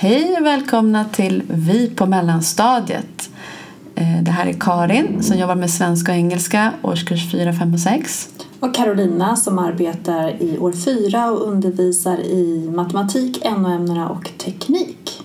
[0.00, 3.30] Hej och välkomna till Vi på mellanstadiet.
[3.94, 7.80] Eh, det här är Karin som jobbar med svenska och engelska årskurs 4, 5 och
[7.80, 8.28] 6.
[8.60, 15.22] Och Carolina som arbetar i år 4 och undervisar i matematik, NO-ämnena och teknik.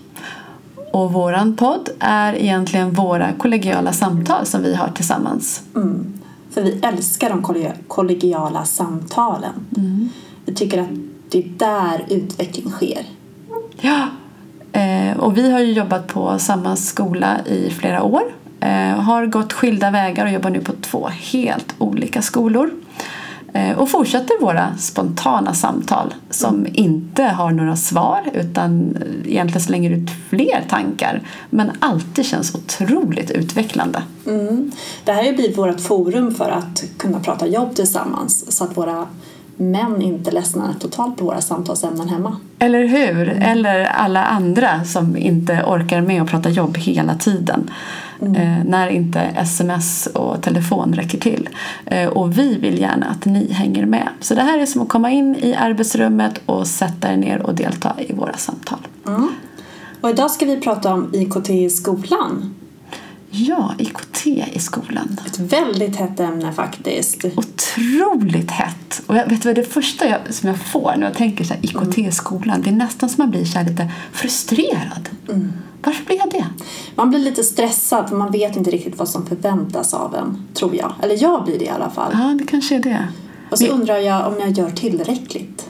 [0.92, 5.62] Och våran podd är egentligen våra kollegiala samtal som vi har tillsammans.
[5.76, 6.14] Mm.
[6.50, 9.54] För vi älskar de kollegiala samtalen.
[9.78, 10.10] Mm.
[10.46, 10.90] Vi tycker att
[11.30, 13.06] det är där utveckling sker.
[13.82, 14.08] Ja,
[14.74, 18.24] Eh, och vi har ju jobbat på samma skola i flera år.
[18.60, 22.72] Eh, har gått skilda vägar och jobbar nu på två helt olika skolor.
[23.54, 26.72] Eh, och fortsätter våra spontana samtal som mm.
[26.74, 34.04] inte har några svar utan egentligen slänger ut fler tankar men alltid känns otroligt utvecklande.
[34.28, 34.72] Mm.
[35.06, 39.08] Det här har blivit vårt forum för att kunna prata jobb tillsammans så att våra
[39.58, 42.38] män inte ledsnar totalt på våra samtalsämnen hemma.
[42.60, 43.30] Eller hur?
[43.30, 43.42] Mm.
[43.42, 47.72] Eller alla andra som inte orkar med att prata jobb hela tiden.
[48.22, 48.36] Mm.
[48.36, 51.50] Eh, när inte sms och telefon räcker till.
[51.86, 54.10] Eh, och vi vill gärna att ni hänger med.
[54.20, 57.56] Så det här är som att komma in i arbetsrummet och sätta er ner och
[57.56, 58.80] delta i våra samtal.
[59.08, 59.30] Mm.
[60.02, 62.56] Och idag ska vi prata om IKT i skolan.
[63.36, 65.20] Ja, IKT i skolan.
[65.26, 67.26] Ett väldigt hett ämne faktiskt.
[67.26, 69.02] Otroligt hett.
[69.08, 71.66] Och jag vet vad det första jag, som jag får när jag tänker så här,
[71.66, 75.10] IKT i skolan, det är nästan som man blir så lite frustrerad.
[75.30, 75.54] Mm.
[75.84, 76.46] Varför blir jag det?
[76.96, 80.76] Man blir lite stressad för man vet inte riktigt vad som förväntas av en, tror
[80.76, 80.94] jag.
[81.02, 82.12] Eller jag blir det i alla fall.
[82.14, 83.08] Ja, det kanske är det.
[83.52, 83.74] Och så Men...
[83.74, 85.70] undrar jag om jag gör tillräckligt.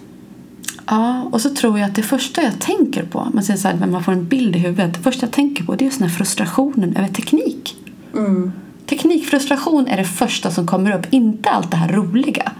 [0.85, 3.75] Ja, och så tror jag att det första jag tänker på, man säger så här,
[3.75, 5.99] när man får en bild i huvudet, det första jag tänker på det är just
[5.99, 7.75] den här frustrationen över teknik.
[8.13, 8.51] Mm.
[8.85, 12.51] Teknikfrustration är det första som kommer upp, inte allt det här roliga.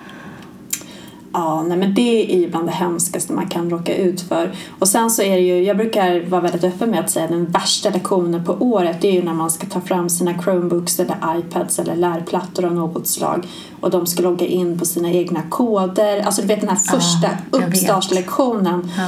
[1.33, 4.55] Ja, nej men det är ju bland det hemskaste man kan råka ut för.
[4.79, 7.31] Och sen så är det ju, jag brukar vara väldigt öppen med att säga att
[7.31, 10.99] den värsta lektionen på året det är ju när man ska ta fram sina Chromebooks
[10.99, 13.47] eller iPads eller lärplattor av något slag
[13.81, 16.21] och de ska logga in på sina egna koder.
[16.21, 18.91] Alltså du vet den här första ja, uppstartslektionen.
[18.97, 19.07] Ja.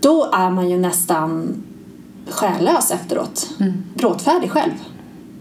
[0.00, 1.54] Då är man ju nästan
[2.30, 3.48] själlös efteråt.
[3.60, 3.72] Mm.
[3.94, 4.72] Gråtfärdig själv.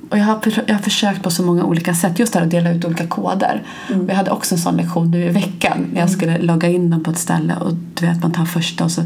[0.09, 2.71] Och jag har, jag har försökt på så många olika sätt, just det att dela
[2.71, 3.63] ut olika koder.
[3.89, 4.09] Mm.
[4.09, 6.09] Jag hade också en sån lektion nu i veckan när jag mm.
[6.09, 9.01] skulle logga in dem på ett ställe och du vet man tar första och så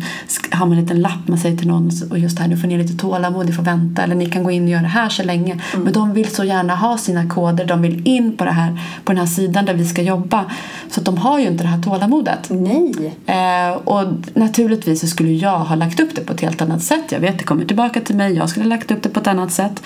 [0.51, 2.77] har man en liten lapp man säger till någon och just här nu får ni
[2.77, 5.23] lite tålamod, ni får vänta eller ni kan gå in och göra det här så
[5.23, 5.59] länge.
[5.73, 5.83] Mm.
[5.83, 9.11] Men de vill så gärna ha sina koder, de vill in på, det här, på
[9.11, 10.45] den här sidan där vi ska jobba.
[10.89, 12.49] Så de har ju inte det här tålamodet.
[12.49, 13.15] Nej.
[13.25, 17.11] Eh, och naturligtvis så skulle jag ha lagt upp det på ett helt annat sätt.
[17.11, 19.27] Jag vet det kommer tillbaka till mig, jag skulle ha lagt upp det på ett
[19.27, 19.83] annat sätt.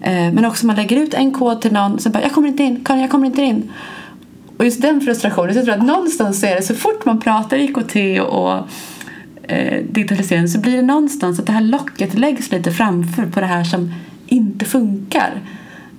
[0.00, 2.48] Eh, men också man lägger ut en kod till någon och sen bara jag kommer
[2.48, 3.72] inte in, Karin jag kommer inte in.
[4.56, 7.20] Och just den frustrationen, så jag tror att någonstans så är det så fort man
[7.20, 8.54] pratar IKT och
[9.42, 13.46] eh, digitalisering så blir det någonstans att det här locket läggs lite framför på det
[13.46, 13.94] här som
[14.26, 15.40] inte funkar.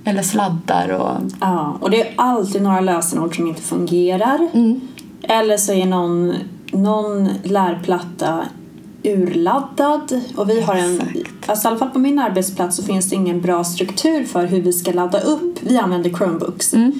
[0.03, 1.31] Eller sladdar och...
[1.39, 4.49] Ja, och det är alltid några lösenord som inte fungerar.
[4.53, 4.81] Mm.
[5.21, 6.35] Eller så är någon,
[6.71, 8.45] någon lärplatta
[9.03, 11.01] urladdad och vi har en,
[11.45, 14.61] alltså i alla fall på min arbetsplats så finns det ingen bra struktur för hur
[14.61, 16.93] vi ska ladda upp, vi använder Chromebooks, mm.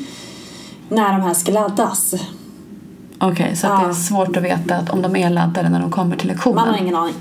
[0.89, 2.13] när de här ska laddas.
[3.17, 3.81] Okej, okay, så ja.
[3.83, 6.55] det är svårt att veta att om de är laddade när de kommer till lektionen?
[6.55, 7.15] Man har ingen aning.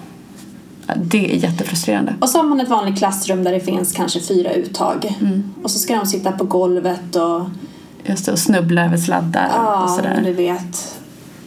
[0.96, 2.14] Det är jättefrustrerande.
[2.20, 5.16] Och så har man ett vanligt klassrum där det finns kanske fyra uttag.
[5.20, 5.54] Mm.
[5.62, 7.42] Och så ska de sitta på golvet och...
[8.04, 10.14] Just det, och snubbla över sladdar ja, och sådär.
[10.16, 10.97] Ja, du vet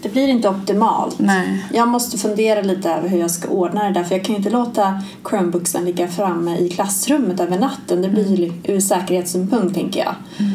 [0.01, 1.19] det blir inte optimalt.
[1.19, 1.65] Nej.
[1.73, 4.37] Jag måste fundera lite över hur jag ska ordna det där för jag kan ju
[4.37, 8.01] inte låta Chromebooksen ligga framme i klassrummet över natten.
[8.01, 8.55] Det blir mm.
[8.63, 10.15] ur säkerhetssynpunkt tänker jag.
[10.37, 10.51] Mm.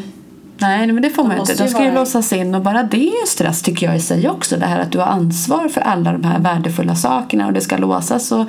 [0.59, 1.55] Nej, men det får man inte.
[1.55, 1.99] De ska ju vara...
[1.99, 4.57] låsas in och bara det är stress tycker jag i sig också.
[4.57, 7.77] Det här att du har ansvar för alla de här värdefulla sakerna och det ska
[7.77, 8.45] låsas och,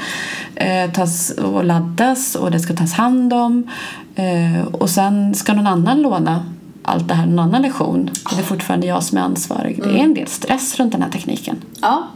[0.55, 3.71] eh, tas och laddas och det ska tas hand om.
[4.15, 6.45] Eh, och sen ska någon annan låna
[6.89, 8.11] allt det här en annan lektion.
[8.31, 9.79] Det är fortfarande jag som är ansvarig.
[9.79, 9.93] Mm.
[9.93, 11.57] Det är en del stress runt den här tekniken.
[11.81, 12.09] Ja,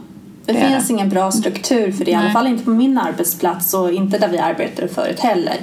[0.45, 3.73] det, det finns ingen bra struktur för det, i alla fall inte på min arbetsplats
[3.73, 5.55] och inte där vi arbetade förut heller.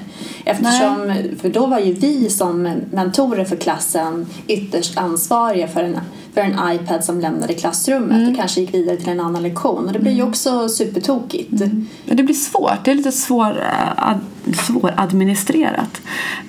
[0.44, 1.37] Eftersom, Nej.
[1.40, 2.62] för då var ju vi som
[2.93, 6.00] mentorer för klassen ytterst ansvariga för en,
[6.35, 8.31] för en iPad som lämnade klassrummet mm.
[8.31, 9.87] och kanske gick vidare till en annan lektion.
[9.87, 10.29] Och det blir ju mm.
[10.29, 11.52] också supertokigt.
[11.52, 11.88] Mm.
[12.05, 13.64] Det blir svårt, det är lite svår,
[13.96, 14.20] ad,
[14.67, 16.00] svåradministrerat.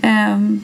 [0.04, 0.64] Um,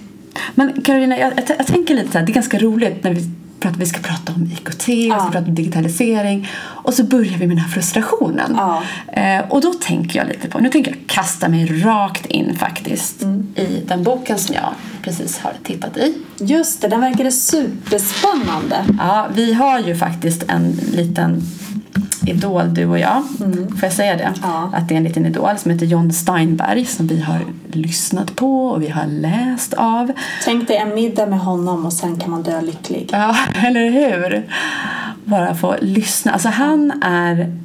[0.56, 3.31] men Carolina, jag, jag, jag, tänker lite så här, det är ganska roligt när vi
[3.60, 4.94] pratar, vi ska prata om IKT, ja.
[4.95, 8.56] vi ska prata om digitalisering och så börjar vi med den här frustrationen.
[8.57, 8.84] Ja.
[9.07, 13.22] Eh, och då tänker jag lite på, nu tänker jag kasta mig rakt in faktiskt
[13.22, 13.48] mm.
[13.56, 16.18] i den boken som jag precis har tittat i.
[16.39, 18.86] Just det, den verkade superspännande.
[19.00, 21.42] Ja, vi har ju faktiskt en liten
[22.27, 23.24] idol du och jag.
[23.69, 24.33] Får jag säga det?
[24.41, 24.71] Ja.
[24.74, 27.39] Att det är en liten idol som heter John Steinberg som vi har
[27.71, 30.12] lyssnat på och vi har läst av.
[30.44, 33.09] Tänk dig en middag med honom och sen kan man dö lycklig.
[33.12, 33.35] Ja,
[33.65, 34.47] eller hur?
[35.25, 36.31] Bara få lyssna.
[36.31, 37.57] Alltså han är...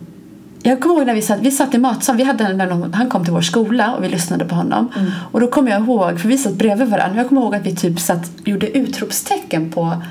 [0.64, 3.24] Jag kommer ihåg när vi satt, vi satt i matsalen, vi hade, när han kom
[3.24, 4.88] till vår skola och vi lyssnade på honom.
[5.32, 7.76] Och då kommer jag ihåg, för vi satt bredvid varandra, jag kommer ihåg att vi
[7.76, 10.02] typ satt, gjorde utropstecken på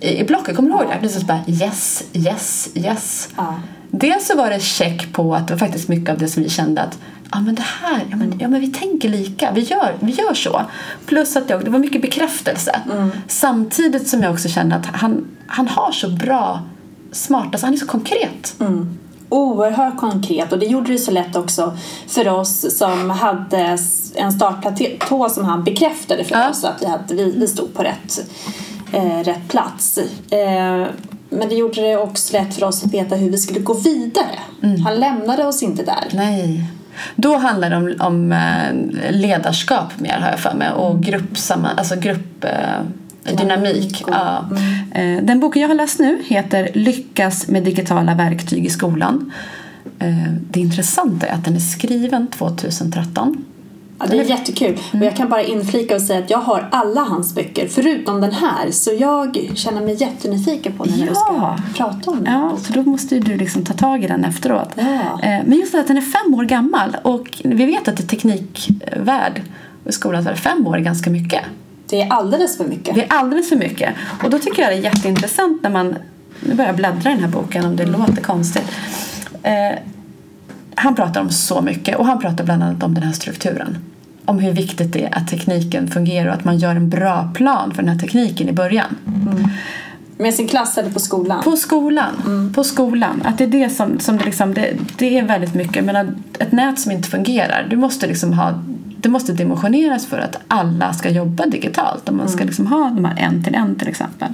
[0.00, 0.98] i, i blocket, kommer du ihåg det?
[1.02, 3.28] Vi satt bara yes, yes, yes.
[3.36, 3.54] Ja.
[3.90, 6.48] Dels så var det check på att det var faktiskt mycket av det som vi
[6.48, 6.98] kände att
[7.32, 10.34] ja men det här, ja men, ja, men vi tänker lika, vi gör, vi gör
[10.34, 10.62] så.
[11.06, 12.80] Plus att jag, det var mycket bekräftelse.
[13.28, 16.62] Samtidigt som jag också kände att han, han har så bra,
[17.12, 18.54] smart, alltså han är så konkret.
[18.60, 18.98] Mm.
[19.28, 21.76] Oerhört konkret och det gjorde det så lätt också
[22.08, 23.78] för oss som hade
[24.14, 26.50] en startplatå som han bekräftade för Ja.
[26.50, 28.30] oss att vi, hade, vi, vi stod på rätt,
[28.92, 29.98] eh, rätt plats.
[30.30, 30.86] Eh,
[31.28, 34.38] men det gjorde det också lätt för oss att veta hur vi skulle gå vidare.
[34.84, 36.04] Han lämnade oss inte där.
[36.12, 36.64] Nej.
[37.16, 41.96] Då handlar det om, om eh, ledarskap mer har jag för mig och gruppsamma, alltså
[41.96, 44.04] grupp, eh, dynamik.
[44.06, 44.48] Ja.
[44.94, 49.32] Eh, Den boken jag har läst nu heter Lyckas med digitala verktyg i skolan.
[50.50, 53.44] Det intressanta är att den är skriven 2013.
[53.98, 54.78] Ja, det är jättekul.
[54.92, 58.32] Och jag kan bara inflika och säga att jag har alla hans böcker förutom den
[58.32, 58.70] här.
[58.70, 61.56] Så jag känner mig jättenyfiken på den när vi ska Ja.
[61.76, 62.32] prata om den.
[62.34, 64.68] Ja, så då måste ju du liksom ta tag i den efteråt.
[64.76, 64.82] Ja.
[65.22, 68.02] Eh, Men just det att den är fem år gammal och vi vet att i
[68.02, 69.42] teknikvärld
[69.84, 71.40] och i skolan så är fem år ganska mycket.
[71.90, 72.94] Det är alldeles för mycket.
[72.94, 73.94] Det är alldeles för mycket.
[74.24, 75.94] Och då tycker jag det är jätteintressant när man
[76.40, 78.64] nu börjar jag bläddra i den här boken om det låter konstigt.
[80.78, 83.78] Han pratar om så mycket och han pratar bland annat om den här strukturen.
[84.24, 87.74] Om hur viktigt det är att tekniken fungerar och att man gör en bra plan
[87.74, 88.96] för den här tekniken i början.
[90.18, 91.42] Med sin klass eller på skolan.
[91.42, 92.52] På skolan.
[92.54, 93.22] På skolan.
[93.24, 95.84] Att det är det som, som det, liksom, det, det är väldigt mycket.
[95.84, 97.66] Men ett nät som inte fungerar.
[97.70, 98.62] Du måste liksom ha,
[98.96, 102.08] det måste dimensioneras för att alla ska jobba digitalt.
[102.08, 104.28] Om man ska liksom ha de här en till en till exempel.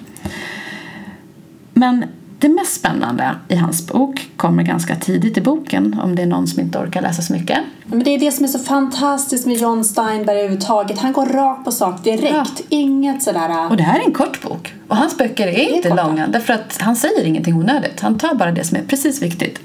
[1.74, 2.04] Men
[2.42, 6.00] det mest spännande i hans bok kommer ganska tidigt i boken.
[6.02, 7.58] Om det är någon som inte orkar läsa så mycket.
[7.84, 10.98] Men det är det som är så fantastiskt med John Steinberg överhuvudtaget.
[10.98, 12.32] Han går rakt på sak direkt.
[12.32, 12.44] Ja.
[12.68, 13.70] Inget sådär...
[13.70, 14.74] Och det här är en kort bok.
[14.88, 16.06] Och hans böcker är inte korta.
[16.06, 18.00] långa därför att han säger ingenting onödigt.
[18.00, 19.60] Han tar bara det som är precis viktigt.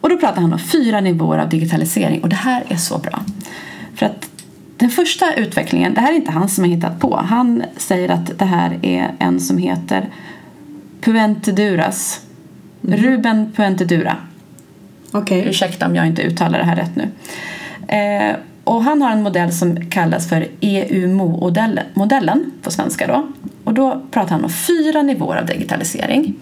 [0.00, 3.20] Och då pratar han om fyra nivåer av digitalisering och det här är så bra.
[3.94, 4.28] För att
[4.76, 7.16] den första utvecklingen, det här är inte han som har hittat på.
[7.16, 10.08] Han säger att det här är en som heter
[11.00, 12.20] Puenteduras.
[12.80, 14.16] Ruben Puentedura.
[15.12, 15.48] Okej.
[15.48, 17.08] Ursäkta om jag inte uttalar det här rätt nu.
[17.96, 23.06] Eh, och han har en modell som kallas för EUMO-modellen på svenska.
[23.06, 23.28] Då.
[23.64, 26.34] Och då pratar han om fyra nivåer av digitalisering.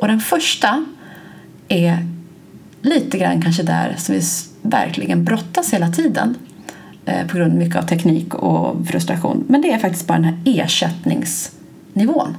[0.00, 0.84] Och den första
[1.68, 2.06] är
[2.82, 4.20] lite grann kanske där som vi
[4.62, 6.34] verkligen brottas hela tiden
[7.04, 9.44] eh, på grund mycket av teknik och frustration.
[9.48, 12.36] Men det är faktiskt bara den här ersättningsnivån.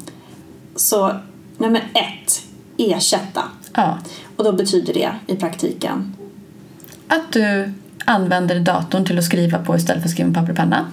[0.75, 1.13] Så
[1.59, 2.41] nummer ett.
[2.77, 3.43] Ersätta.
[3.75, 3.97] Ja.
[4.35, 6.15] Och då betyder det i praktiken
[7.07, 7.71] Att du
[8.05, 10.85] använder datorn till att skriva på istället för att skriva med papper och penna.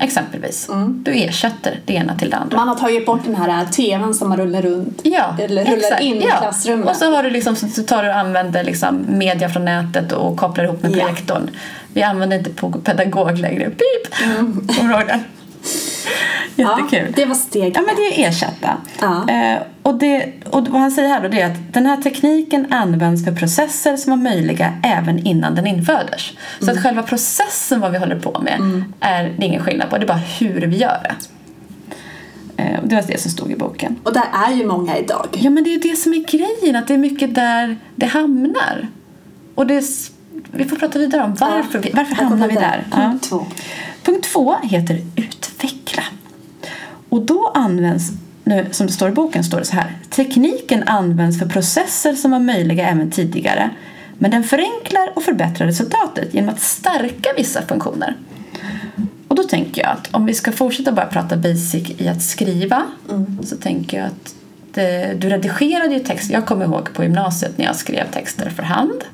[0.00, 0.70] Exempelvis.
[0.88, 2.56] Du ersätter det ena till det andra.
[2.56, 5.00] man har tagit bort den här tvn som man rullar runt.
[5.04, 6.02] Ja, Eller rullar exakt.
[6.02, 6.36] in i ja.
[6.38, 6.88] klassrummet.
[6.88, 10.36] Och så har du liksom, så tar du och använder liksom media från nätet och
[10.36, 11.04] kopplar ihop med Ja.
[11.04, 11.50] projektorn.
[11.92, 12.50] Vi använder inte
[12.84, 13.70] pedagog längre.
[13.70, 14.14] Pip!
[14.76, 15.20] Kommer du ihåg det?
[16.56, 17.06] Jättekul.
[17.06, 18.76] Ja, det var steg Ja, men det är ersätta.
[19.00, 19.28] Ja.
[19.28, 22.66] Eh, och, det, och vad han säger här då det är att den här tekniken
[22.72, 26.20] används för processer som var möjliga även innan den infördes.
[26.58, 26.76] Så Mm.
[26.76, 29.98] att själva processen, vad vi håller på med, är det ingen skillnad på.
[29.98, 31.14] Det är bara hur vi gör det.
[32.62, 33.96] Eh, det var det som stod i boken.
[34.02, 35.26] Och där är ju många idag.
[35.32, 38.06] Ja, men det är ju det som är grejen, att det är mycket där det
[38.06, 38.88] hamnar.
[39.54, 39.84] Och det
[40.50, 42.84] vi får prata vidare om varför, vi, varför hamnar vi där.
[42.90, 42.96] Ja.
[42.96, 43.46] Punkt två.
[44.02, 46.02] Punkt två heter utveckla.
[47.14, 48.12] Och då används,
[48.44, 49.96] nu, som det står i boken, står det så här.
[50.10, 53.70] Tekniken används för processer som var möjliga även tidigare.
[54.18, 58.16] Men den förenklar och förbättrar resultatet genom att stärka vissa funktioner.
[59.28, 62.82] Och då tänker jag att om vi ska fortsätta bara prata basic i att skriva
[63.42, 64.34] så tänker jag att
[64.72, 66.30] det, du redigerade ju text.
[66.30, 69.04] Jag kommer ihåg på gymnasiet när jag skrev texter för hand.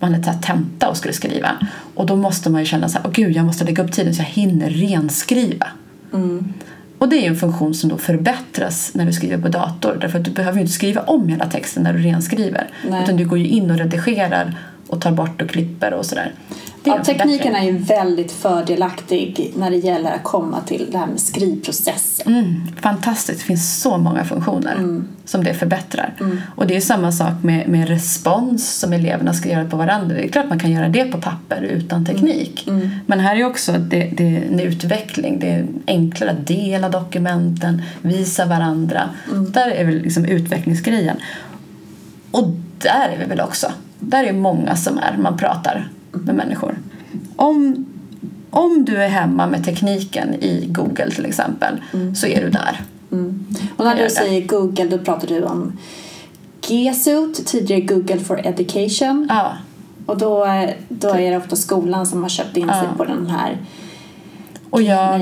[0.00, 1.50] Man hade tenta och skulle skriva.
[1.94, 4.14] Och då måste man ju känna så här, åh gud jag måste lägga upp tiden
[4.14, 5.66] så jag hinner renskriva.
[6.98, 9.98] Och det är ju en funktion som då förbättras när du skriver på dator.
[10.00, 12.68] Därför att du behöver ju inte skriva om hela texten när du renskriver.
[12.90, 13.02] Nej.
[13.02, 16.32] Utan du går ju in och redigerar och tar bort och klipper och sådär.
[16.86, 21.06] Ja, en tekniken är ju väldigt fördelaktig när det gäller att komma till det här
[21.06, 22.34] med skrivprocessen.
[22.34, 26.14] Mm, fantastiskt, det finns så många funktioner som det förbättrar.
[26.56, 30.16] Och det är samma sak med, med respons som eleverna ska göra på varandra.
[30.16, 32.68] Det är klart man kan göra det på papper utan teknik.
[33.06, 35.38] Men här är också det, det är en utveckling.
[35.38, 39.08] Det är enklare att dela dokumenten, visa varandra.
[39.48, 41.16] Där är väl liksom utvecklingsgrejen.
[42.30, 42.48] Och
[42.78, 43.72] där är vi väl också.
[43.98, 46.78] Där är många som är, man pratar med människor.
[47.36, 47.86] Om,
[48.50, 51.82] om du är hemma med tekniken i Google till exempel
[52.14, 52.80] så är du där.
[53.76, 55.72] Och när du säger Google då pratar du om
[56.68, 59.26] GSUT, tidigare Google for Education.
[59.30, 59.52] Ja,
[60.06, 60.46] Och då,
[60.88, 62.96] då är det ofta skolan som har köpt in sig Ja.
[62.96, 63.58] på den här
[64.74, 65.18] och jag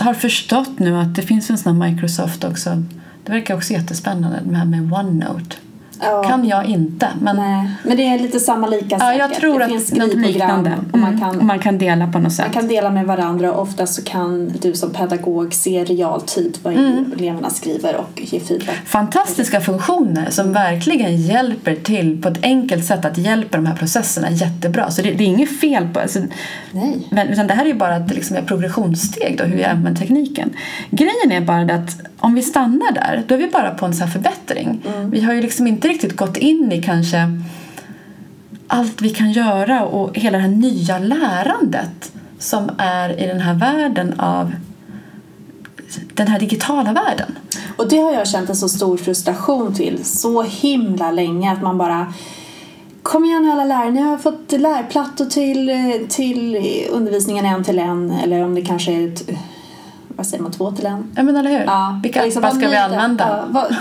[0.00, 2.82] har förstått nu att det finns en sån här Microsoft också.
[3.24, 5.56] Det verkar också jättespännande, det här med OneNote.
[6.02, 6.22] Ja.
[6.28, 9.40] Kan jag inte, men Nej, men det är lite samma lika ja, jag säkert.
[9.40, 10.74] tror det att finns något liknande.
[10.92, 12.46] och man Mm, kan, och man kan dela på något sätt.
[12.46, 16.72] man kan dela med varandra och ofta så kan du som pedagog se realtid vad
[16.74, 17.12] Mm.
[17.18, 18.76] eleverna skriver och ge feedback.
[18.86, 24.30] Fantastiska funktioner som verkligen hjälper till på ett enkelt sätt att hjälpa de här processerna
[24.30, 24.90] jättebra.
[24.90, 26.18] Så det, det är inget fel på alltså,
[26.72, 27.06] Nej.
[27.10, 30.50] Men, utan det här är ju bara ett liksom, progressionssteg då, hur vi använder tekniken.
[30.90, 31.90] Grejen är bara det att
[32.20, 34.82] om vi stannar där, då är vi bara på en sån här förbättring.
[35.10, 37.40] Vi har ju liksom inte riktigt gått in i kanske
[38.66, 43.54] allt vi kan göra och hela det här nya lärandet som är i den här
[43.54, 44.52] världen av
[46.14, 47.38] den här digitala världen.
[47.76, 51.78] Och det har jag känt en så stor frustration till så himla länge att man
[51.78, 52.12] bara
[53.02, 55.70] Kom igen nu alla lärare, ni har fått lärplattor till,
[56.08, 59.30] till undervisningen en till en eller om det kanske är ett,
[60.16, 61.10] vad säger man, två till en.
[61.16, 61.64] Ja men eller hur?
[61.64, 63.28] Ja, Vilka liksom, appar ska vi använda?
[63.28, 63.76] Ja, vad,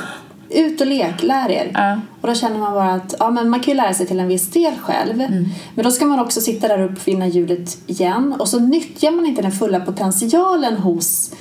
[0.50, 1.72] ut och lek, lär er.
[1.74, 2.00] Ja.
[2.22, 4.28] Och då känner man bara att ja, men man kan ju lära sig till en
[4.28, 5.22] viss del själv.
[5.22, 5.46] Mm.
[5.76, 8.36] Men då ska man också sitta där och uppfinna hjulet igen.
[8.40, 11.32] Och så nyttjar man inte den fulla potentialen hos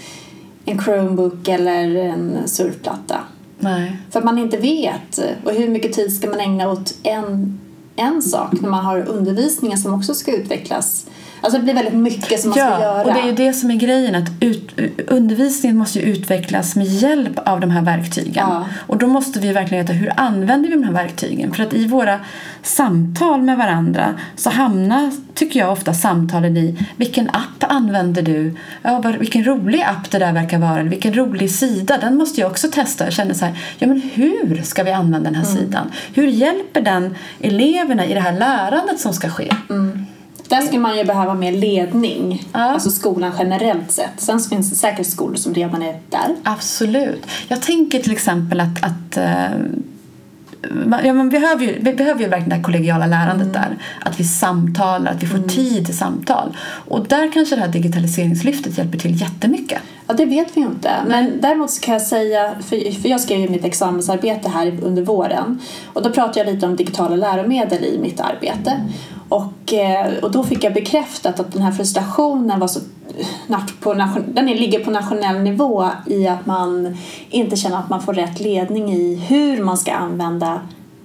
[0.65, 3.21] en Chromebook eller en surfplatta.
[3.59, 3.97] Nej.
[4.11, 5.21] För man inte vet.
[5.45, 7.61] Och hur mycket tid ska man ägna åt en,
[7.97, 11.07] en sak när man har undervisningen som också ska utvecklas.
[11.41, 13.05] Alltså det blir väldigt mycket som man ska Ja, göra.
[13.05, 14.15] och det är ju det som är grejen.
[14.15, 14.71] Att ut,
[15.07, 18.33] undervisningen måste ju utvecklas med hjälp av de här verktygen.
[18.49, 18.65] Ja.
[18.87, 21.55] Och då måste vi verkligen veta hur använder vi de här verktygen.
[21.55, 22.21] För att i våra
[22.63, 28.55] samtal med varandra så hamnar, tycker jag, ofta samtalen i vilken app använder du?
[28.83, 30.81] Ja, vilken rolig app det där verkar vara.
[30.81, 31.99] Eller vilken rolig sida.
[32.01, 33.05] Den måste jag också testa.
[33.05, 35.57] Jag känner så här, ja men hur ska vi använda den här Mm.
[35.57, 35.91] sidan?
[36.15, 39.51] Hur hjälper den eleverna i det här lärandet som ska ske?
[40.49, 42.47] Där skulle man ju behöva mer ledning.
[42.53, 42.61] Ja.
[42.61, 44.21] Alltså skolan generellt sett.
[44.21, 46.37] Sen finns det säkert skolor som redan är där.
[46.43, 47.27] Absolut.
[47.49, 49.59] Jag tänker till exempel att, att eh,
[51.05, 53.77] ja, men vi, behöver ju, vi behöver ju verkligen det här kollegiala lärandet där.
[54.01, 56.57] Att vi samtalar, att vi får tid till samtal.
[56.89, 59.79] Och där kanske det här digitaliseringslyftet hjälper till jättemycket.
[60.07, 60.91] Ja, det vet vi ju inte.
[61.07, 65.03] Men däremot så kan jag säga, för, för jag skrev ju mitt examensarbete här under
[65.03, 65.61] våren
[65.93, 68.81] och då pratade jag lite om digitala läromedel i mitt arbete.
[69.29, 72.81] Och, eh, och då fick jag bekräftat att den här frustrationen var så
[73.81, 73.95] på
[74.27, 76.97] den ligger på nationell nivå i att man
[77.31, 80.61] inte känner att man får rätt ledning i hur man ska använda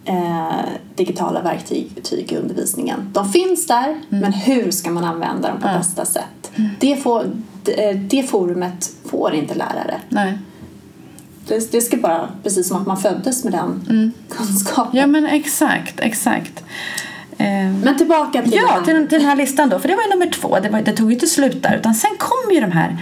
[0.06, 0.50] eh,
[0.96, 1.92] digitala verktyg
[2.32, 3.10] i undervisningen.
[3.13, 5.77] De finns där, men hur ska man använda dem på Ja.
[5.77, 6.51] bästa sätt?
[6.80, 7.25] Det, får,
[7.63, 10.01] det, det forumet får inte lärare.
[10.10, 10.38] Nej.
[11.48, 15.00] Det, det ska bara, precis som att man föddes med den kunskapen.
[15.00, 16.63] Ja men exakt, exakt.
[17.44, 18.82] Eh, Men tillbaka till Ja, här.
[18.82, 19.80] till, den- till den här listan då.
[19.80, 20.60] För det var ju nummer två.
[20.60, 21.76] Det, var, det tog ju inte slut där.
[21.76, 22.98] Utan sen kom ju de här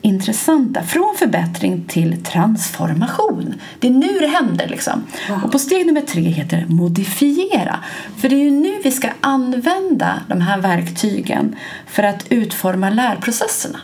[0.00, 0.82] intressanta.
[0.82, 3.54] Från förbättring till transformation.
[3.78, 5.04] Det är nu det händer liksom.
[5.28, 5.44] Wow.
[5.44, 7.78] Och på steg nummer tre heter det modifiera.
[8.16, 13.78] För det är ju nu vi ska använda de här verktygen för att utforma lärprocesserna.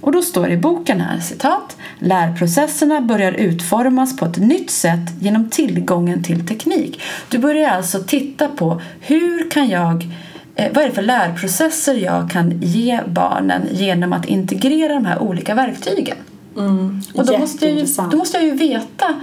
[0.00, 5.10] Och då står det i boken här, citat, lärprocesserna börjar utformas på ett nytt sätt
[5.20, 7.02] genom tillgången till teknik.
[7.28, 10.06] Du börjar alltså titta på hur kan jag
[10.54, 15.18] eh, vad är det för lärprocesser jag kan ge barnen genom att integrera de här
[15.22, 16.16] olika verktygen?
[16.56, 19.14] Mm, Och då måste, jag ju, då måste jag ju veta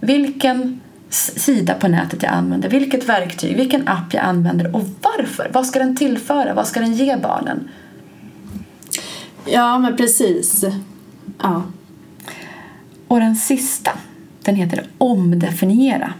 [0.00, 5.50] vilken sida på nätet jag använder, vilket verktyg, vilken app jag använder och varför.
[5.52, 6.54] Vad ska den tillföra?
[6.54, 7.68] Vad ska den ge barnen?
[9.50, 10.64] Ja, men precis.
[11.42, 11.62] Ja.
[13.08, 13.90] Och den sista,
[14.42, 16.12] den heter omdefiniera.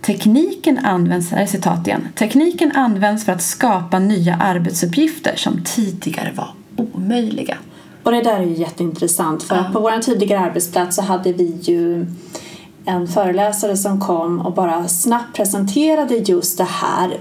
[0.00, 2.08] Tekniken används, här är citat igen.
[2.14, 7.56] Tekniken används för att skapa nya arbetsuppgifter som tidigare var omöjliga.
[8.02, 11.58] Och det där är ju jätteintressant för att på vår tidigare arbetsplats så hade vi
[11.62, 12.06] ju
[12.84, 17.20] en föreläsare som kom och bara snabbt presenterade just det här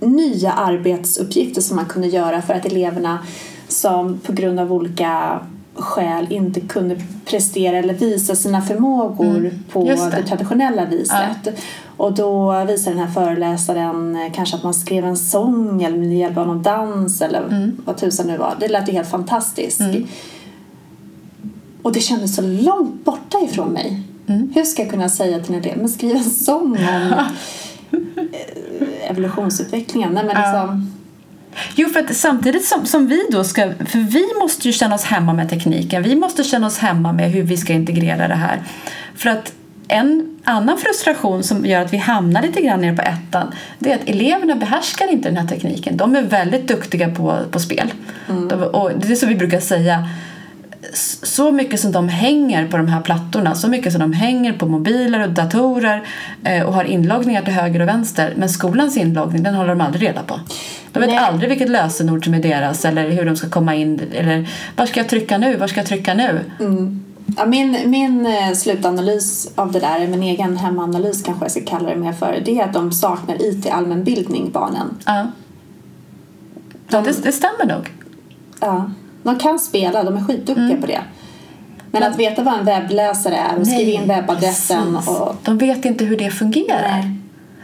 [0.00, 3.18] nya arbetsuppgifter som man kunde göra för att eleverna
[3.76, 5.40] som på grund av olika
[5.74, 10.10] skäl inte kunde prestera eller visa sina förmågor mm, på det.
[10.16, 10.22] det.
[10.22, 11.38] traditionella viset.
[11.44, 11.52] Ja.
[11.96, 16.18] Och då visade den här föreläsaren eh, kanske att man skrev en sång eller med
[16.18, 17.76] hjälp av någon dans eller mm.
[17.84, 18.56] vad tusan nu var.
[18.60, 19.80] Det lät ju helt fantastiskt.
[19.80, 20.06] Mm.
[21.82, 24.02] Och det kändes så långt borta ifrån mig.
[24.26, 24.52] Mm.
[24.54, 26.76] Hur ska jag kunna säga till en elev, men skriv en sång om
[27.90, 30.12] eh, evolutionsutvecklingen?
[30.12, 30.92] Nej, men liksom,
[31.74, 35.04] Jo, för att samtidigt som, som vi då ska, för vi måste ju känna oss
[35.04, 38.62] hemma med tekniken, vi måste känna oss hemma med hur vi ska integrera det här.
[39.14, 39.52] För att
[39.88, 43.94] en annan frustration som gör att vi hamnar lite grann nere på ettan det är
[43.94, 45.96] att eleverna behärskar inte den här tekniken.
[45.96, 47.92] De är väldigt duktiga på, på spel.
[48.28, 48.48] Mm.
[48.48, 50.08] De, och det är så vi brukar säga
[51.22, 54.66] så mycket som de hänger på de här plattorna, så mycket som de hänger på
[54.66, 56.02] mobiler och datorer
[56.44, 58.34] eh, och har inloggningar till höger och vänster.
[58.36, 60.40] Men skolans inloggning, den håller de aldrig reda på.
[60.92, 61.18] De vet Nej.
[61.18, 65.00] aldrig vilket lösenord som är deras eller hur de ska komma in eller var ska
[65.00, 66.40] jag trycka nu, var ska jag trycka nu?
[66.60, 67.04] Mm.
[67.36, 71.88] Ja, min, min eh, slutanalys av det där, min egen hemanalys kanske jag ska kalla
[71.88, 74.98] det mer för, det är att de saknar IT allmänbildning, barnen.
[75.04, 75.26] Ja,
[76.88, 77.92] de, ja det, det stämmer nog.
[78.60, 78.90] Ja.
[79.26, 80.80] De kan spela, de är skitduktiga mm.
[80.80, 81.00] på det.
[81.90, 84.96] Men att veta vad en webbläsare är och skriva in webbadressen.
[84.96, 85.36] Och...
[85.42, 87.02] De vet inte hur det fungerar.
[87.02, 87.12] Nej.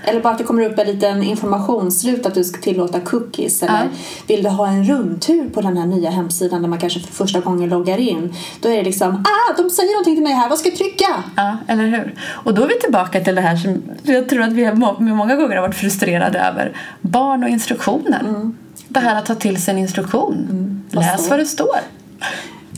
[0.05, 3.63] Eller bara att det kommer upp en liten informationsruta att du ska tillåta cookies.
[3.63, 3.89] Eller ja.
[4.27, 7.41] vill du ha en rundtur på den här nya hemsidan där man kanske för första
[7.41, 8.35] gången loggar in.
[8.61, 11.25] Då är det liksom, ah, de säger någonting till mig här, vad ska jag trycka?
[11.37, 12.15] Ja, eller hur.
[12.29, 15.57] Och då är vi tillbaka till det här som jag tror att vi många gånger
[15.57, 16.77] har varit frustrerade över.
[17.01, 18.21] Barn och instruktioner.
[18.21, 18.57] Mm.
[18.93, 20.47] Det här att ta till sig en instruktion.
[20.51, 20.83] Mm.
[20.93, 21.31] Vad Läs står?
[21.31, 21.79] vad det står.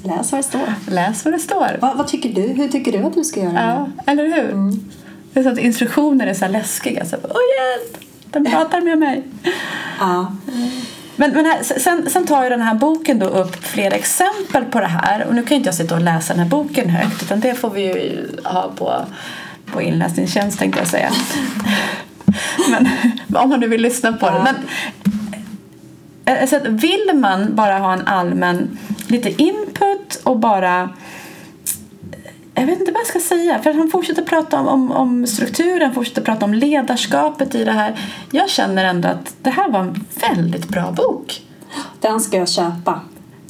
[0.05, 0.75] Läs vad det står.
[0.91, 1.79] Läs vad det står.
[1.81, 2.43] Va, vad tycker du?
[2.43, 3.63] Hur tycker du att du ska göra?
[3.63, 4.51] Ja, eller hur?
[4.51, 4.91] Mm.
[5.33, 7.05] Det är så att instruktioner är så läskiga.
[7.05, 8.05] Så, Åh hjälp!
[8.31, 9.23] Den pratar med mig.
[10.01, 10.37] Ja.
[11.17, 14.81] Men, men här, sen, sen tar ju den här boken då upp flera exempel på
[14.81, 15.27] det här.
[15.27, 17.71] Och nu kan inte jag sitta och läsa den här boken högt utan det får
[17.71, 19.05] vi ju ha på,
[19.73, 21.11] på inläsningstjänst tänkte jag säga.
[22.71, 22.89] men
[23.43, 24.33] om man nu vill lyssna på ja.
[24.33, 24.43] det.
[24.43, 24.55] Men,
[26.25, 28.79] alltså, vill man bara ha en allmän
[29.09, 30.91] lite input och bara
[32.55, 33.59] jag vet inte vad jag ska säga.
[33.59, 38.01] För han fortsätter prata om, om, om strukturen, fortsätter prata om ledarskapet i det här.
[38.31, 41.43] Jag känner ändå att det här var en väldigt bra bok.
[42.01, 43.01] Den ska jag köpa.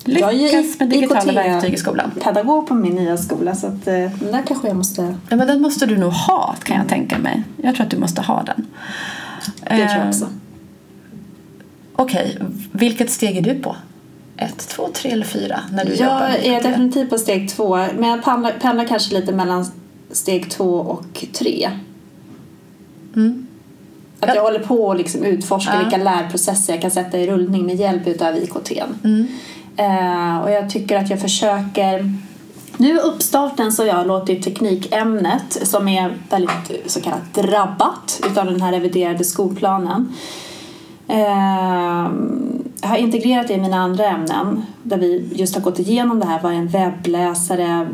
[0.04, 2.10] Lyckas jag är med digitala verktyg i skolan.
[2.20, 5.14] pedagog på min nya skola så att, eh, där kanske jag måste...
[5.28, 7.42] Ja, men den måste du nog ha kan jag tänka mig.
[7.56, 8.66] Jag tror att du måste ha den.
[9.60, 10.28] Det tror jag också.
[11.96, 12.48] Okej, okay.
[12.72, 13.76] vilket steg är du på?
[14.36, 18.24] ett, två, tre eller fyra när du jag är definitivt på steg två, men jag
[18.24, 19.66] pendlar, pendlar kanske lite mellan
[20.10, 21.70] steg två och tre.
[23.16, 23.46] Mm.
[24.20, 25.80] Att jag, jag håller på att liksom utforska ja.
[25.80, 28.72] vilka lärprocesser jag kan sätta i rullning med hjälp av IKT.
[29.04, 29.26] Mm.
[29.80, 32.14] Uh, och jag tycker att jag försöker
[32.76, 38.46] nu i uppstarten så har jag låtit teknikämnet som är väldigt så kallat drabbat utav
[38.46, 40.14] den här reviderade skolplanen
[41.06, 46.26] jag har integrerat det i mina andra ämnen där vi just har gått igenom det
[46.26, 47.86] här vad är en webbläsare,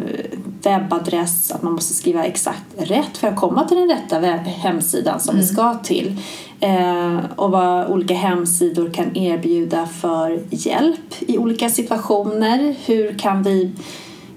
[0.62, 5.30] webbadress, att man måste skriva exakt rätt för att komma till den rätta hemsidan som
[5.30, 5.40] mm.
[5.40, 6.16] vi ska till
[6.60, 12.74] eh, och vad olika hemsidor kan erbjuda för hjälp i olika situationer.
[12.86, 13.72] Hur kan vi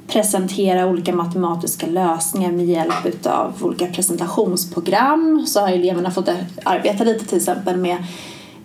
[0.07, 6.29] presentera olika matematiska lösningar med hjälp av olika presentationsprogram så har eleverna fått
[6.63, 7.97] arbeta lite till exempel med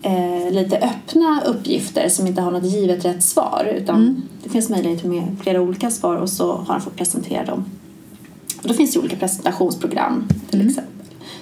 [0.02, 4.22] eh, lite öppna uppgifter som inte har något givet rätt svar utan mm.
[4.42, 7.64] det finns möjlighet med flera olika svar och så har han fått presentera dem.
[8.62, 10.68] Och då finns det olika presentationsprogram till mm.
[10.68, 10.94] exempel.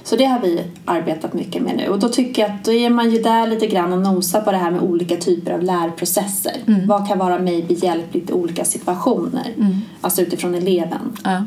[0.04, 2.90] Så det har vi arbetat mycket med nu och då tycker jag att då är
[2.90, 6.56] man ju där lite grann och nosar på det här med olika typer av lärprocesser.
[6.66, 6.86] Mm.
[6.86, 9.52] Vad kan vara mig behjälpligt i olika situationer?
[9.56, 9.80] Mm.
[10.00, 11.16] Alltså utifrån eleven.
[11.24, 11.44] Ja.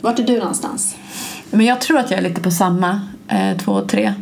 [0.00, 0.96] Vart är du någonstans?
[1.50, 4.14] Men jag tror att jag är lite på samma, eh, två och tre.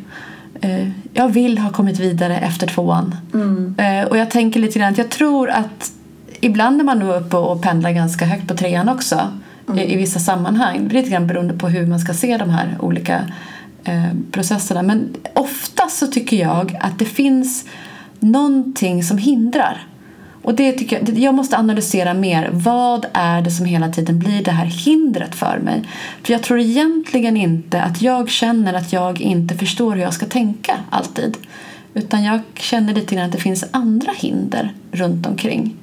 [0.64, 3.16] Eh, jag vill ha kommit vidare efter tvåan.
[3.34, 3.74] Mm.
[3.78, 5.92] Eh, och jag tänker lite grann att jag tror att
[6.40, 9.32] ibland är man nog uppe och pendlar ganska högt på trean också
[9.68, 9.78] mm.
[9.78, 10.88] i, i, vissa sammanhang.
[10.88, 13.20] Lite grann beroende på hur man ska se de här olika
[13.84, 14.82] eh, processerna.
[14.82, 17.64] Men oftast så tycker jag att det finns
[18.20, 19.86] någonting som hindrar
[20.44, 22.50] och det tycker jag, jag måste analysera mer.
[22.52, 25.82] Vad är det som hela tiden blir det här hindret för mig?
[26.22, 30.26] För jag tror egentligen inte att jag känner att jag inte förstår hur jag ska
[30.26, 31.36] tänka alltid.
[31.94, 35.76] Utan jag känner lite grann att det finns andra hinder runt omkring.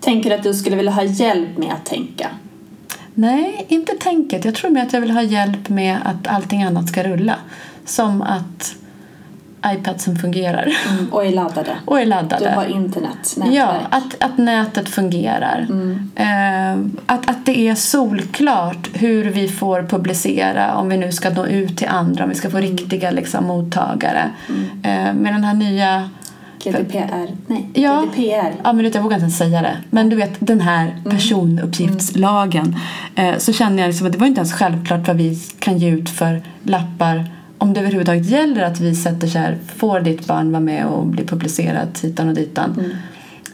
[0.00, 2.28] Tänker du att du skulle vilja ha hjälp med att tänka?
[3.14, 4.44] Nej, inte tänket.
[4.44, 7.36] Jag tror mer att jag vill ha hjälp med att allting annat ska rulla.
[7.84, 8.76] Som att
[9.66, 10.68] iPad som fungerar.
[10.90, 11.70] Mm, och är laddade.
[11.84, 12.44] och är laddade.
[12.48, 13.54] Du har internet, nätverk.
[13.56, 15.66] Ja, att, att nätet fungerar.
[15.70, 16.10] Mm.
[16.16, 21.46] Eh, att, att det är solklart hur vi får publicera om vi nu ska nå
[21.46, 22.70] ut till andra, om vi ska få Mm.
[22.70, 24.30] riktiga liksom, mottagare.
[24.82, 26.10] Eh, med den här nya
[26.64, 27.36] GDPR.
[27.46, 28.00] Nej, Ja.
[28.02, 28.52] GDPR.
[28.64, 29.76] Ja, men jag vågar inte ens säga det.
[29.90, 32.76] Men du vet, den här personuppgiftslagen.
[33.14, 35.90] Eh, så känner jag liksom att det var inte ens självklart vad vi kan ge
[35.90, 37.24] ut för lappar
[37.58, 41.06] om det överhuvudtaget gäller att vi sätter så här, får ditt barn vara med och
[41.06, 42.94] bli publicerat hitan och ditan.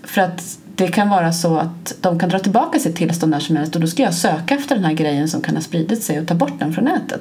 [0.03, 3.57] För att det kan vara så att de kan dra tillbaka sitt tillstånd när som
[3.57, 6.21] helst och då ska jag söka efter den här grejen som kan ha spridit sig
[6.21, 7.21] och ta bort den från nätet.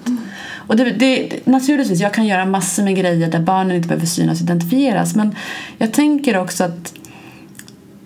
[0.67, 4.39] Och det, det, naturligtvis, jag kan göra massor med grejer där barnen inte behöver synas
[4.39, 5.35] och identifieras men
[5.77, 6.93] jag tänker också att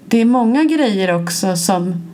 [0.06, 2.12] det är många grejer också som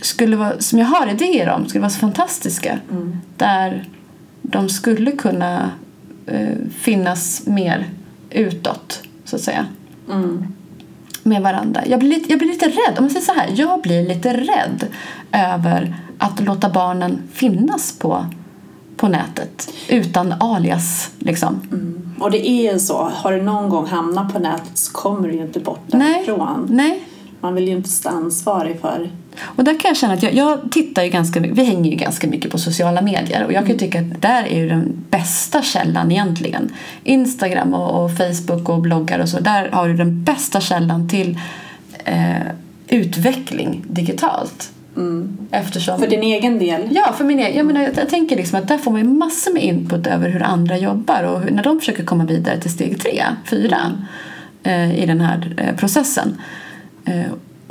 [0.00, 2.78] skulle vara, som jag har idéer om skulle vara så fantastiska.
[3.36, 3.88] Där
[4.42, 5.70] de skulle kunna
[6.26, 7.88] eh, finnas mer
[8.30, 9.66] utåt, så att säga.
[10.10, 10.46] Mm.
[11.22, 11.82] Med varandra.
[11.86, 12.98] Jag blir, lite, jag blir lite rädd.
[12.98, 13.52] Om man säger så här.
[13.54, 14.86] Jag blir lite rädd
[15.32, 18.26] över att låta barnen finnas på,
[18.96, 21.10] på nätet utan alias.
[21.18, 21.60] Liksom.
[21.72, 22.14] Mm.
[22.20, 25.34] Och det är ju så, har du någon gång hamnat på nätet så kommer du
[25.34, 26.12] ju inte bort Nej.
[26.14, 26.66] därifrån.
[26.70, 27.04] Nej.
[27.40, 29.10] Man vill ju inte stå ansvarig för...
[29.40, 31.96] Och där kan jag känna att jag, jag tittar ju ganska mycket, vi hänger ju
[31.96, 35.04] ganska mycket på sociala medier och jag kan ju tycka att där är ju den
[35.10, 36.72] bästa källan egentligen.
[37.04, 41.38] Instagram och, och Facebook och bloggar och så, där har du den bästa källan till
[42.04, 42.42] eh,
[42.88, 44.72] utveckling digitalt.
[45.50, 46.00] Eftersom...
[46.00, 46.88] För din egen del.
[46.90, 49.08] Ja, för min egen, jag, menar, jag, jag tänker liksom att där får man ju
[49.08, 52.70] massor med input över hur andra jobbar och hur, när de försöker komma vidare till
[52.70, 53.78] steg tre, fyra
[54.62, 56.36] eh, i den här eh, processen.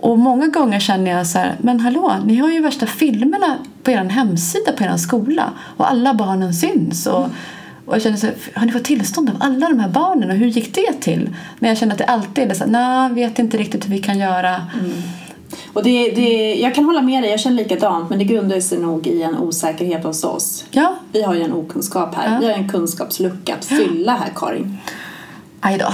[0.02, 3.92] Och många gånger känner jag så här, men hallå, ni har ju värsta filmerna på
[3.92, 7.08] er hemsida på er skola och alla barnen syns.
[7.08, 7.26] Och,
[7.86, 10.36] och jag känner så här, har ni fått tillstånd av alla de här barnen och
[10.36, 11.30] hur gick det till?
[11.60, 14.00] När jag känner att det alltid är så här, nej, vet inte riktigt hur vi
[14.00, 14.62] kan göra.
[15.74, 18.78] Och det, det, jag kan hålla med dig, jag känner likadant men det grundar sig
[18.80, 20.66] nog i en osäkerhet hos oss.
[20.72, 22.34] Ja, Vi har ju en okunskap här.
[22.34, 22.40] Ja.
[22.40, 24.78] Vi har en kunskapslucka att fylla här Karin.
[25.62, 25.94] aj då.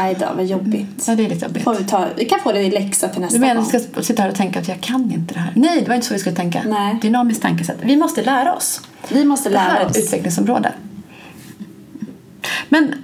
[0.00, 1.04] Aj då, vad jobbigt.
[1.06, 1.64] Ja, det är lite jobbigt.
[1.64, 3.64] Får vi, ta, vi kan få det i läxa till nästa Du menar gång.
[3.66, 5.52] att vi ska sitta här och tänka att jag kan inte det här?
[5.56, 6.62] Nej, det var inte så vi skulle tänka.
[6.66, 6.98] Nej.
[7.02, 7.76] Dynamiskt tankesätt.
[7.82, 8.80] Vi måste lära oss.
[9.08, 10.04] Vi måste Det här lära är ett oss.
[10.04, 10.72] utvecklingsområde.
[12.68, 12.94] Men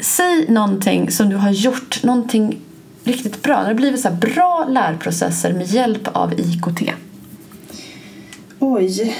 [0.00, 2.58] säg någonting som du har gjort, någonting
[3.04, 3.60] riktigt bra.
[3.60, 6.92] Det har blivit så bra lärprocesser med hjälp av IKT.
[8.58, 9.16] Oj.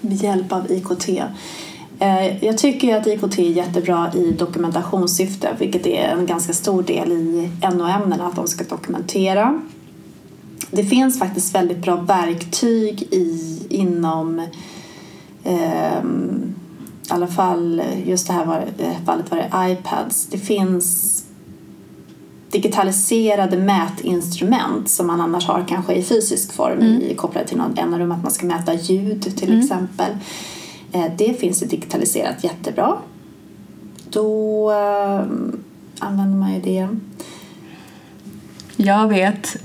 [0.00, 1.08] Med hjälp av IKT.
[2.02, 7.12] Eh, Jag tycker att IKT är jättebra i dokumentationssyfte vilket är en ganska stor del
[7.12, 9.60] i NO-ämnena att de ska dokumentera.
[10.70, 14.46] Det finns faktiskt väldigt bra verktyg i, inom
[15.44, 16.54] ehm,
[17.08, 18.64] i alla fall just det här var,
[19.06, 20.26] fallet var det iPads.
[20.26, 21.18] Det finns
[22.50, 28.12] digitaliserade mätinstrument som man annars har kanske i fysisk form i, kopplat till någon NO-rum,
[28.12, 30.10] att man ska mäta ljud till exempel.
[30.92, 32.96] Eh, det finns digitaliserat jättebra.
[34.10, 35.24] Då eh,
[35.98, 36.88] använder man ju det.
[38.76, 39.56] Jag vet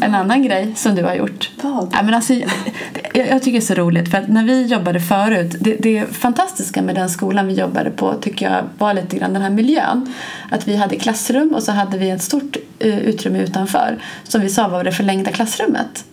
[0.00, 1.50] en annan grej som du har gjort.
[1.62, 1.90] Vad?
[1.92, 5.00] Ja, men alltså, jag, jag tycker det är så roligt för att när vi jobbade
[5.00, 9.32] förut, det, det fantastiska med den skolan vi jobbade på tycker jag var lite grann
[9.32, 10.14] den här miljön.
[10.50, 14.48] Att vi hade klassrum och så hade vi ett stort eh, utrymme utanför som vi
[14.48, 16.04] sa var det förlängda klassrummet.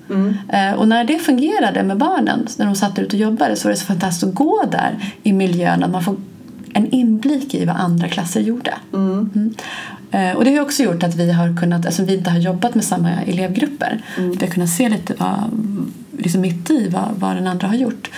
[0.50, 3.72] Eh, och när det fungerade med barnen, när de satt ute och jobbade så var
[3.72, 6.16] det så fantastiskt att gå där i miljön att man får
[6.74, 8.74] en inblick i vad andra klasser gjorde.
[8.94, 9.54] Mm.
[10.12, 12.76] Eh, Och det har också gjort att vi har kunnat, alltså vi inte har jobbat
[12.76, 14.02] med samma elevgrupper.
[14.18, 15.36] Vi har kunnat se lite vad,
[16.18, 18.12] liksom mitt i vad, vad den andra har gjort.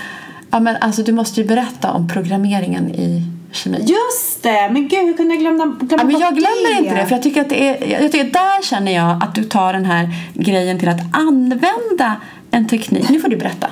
[0.52, 3.78] Ja, men alltså, du måste ju berätta om programmeringen i kemi.
[3.78, 4.70] Just det!
[4.72, 7.24] Men gud, hur kunde jag glömma, glömma Ja, men jag glömmer inte det för jag
[7.24, 10.80] tycker att det är, jag tycker där känner jag att du tar den här grejen
[10.80, 12.16] till att använda
[12.52, 13.10] en teknik.
[13.10, 13.68] Nu får du berätta.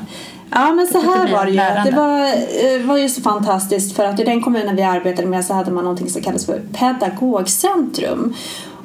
[0.51, 1.57] Ja men så Det här var det ju.
[1.57, 1.91] lärande.
[1.91, 5.45] Det var, eh, var ju så fantastiskt för att i den kommunen vi arbetade med
[5.45, 8.35] så hade man någonting som kallas för pedagogcentrum.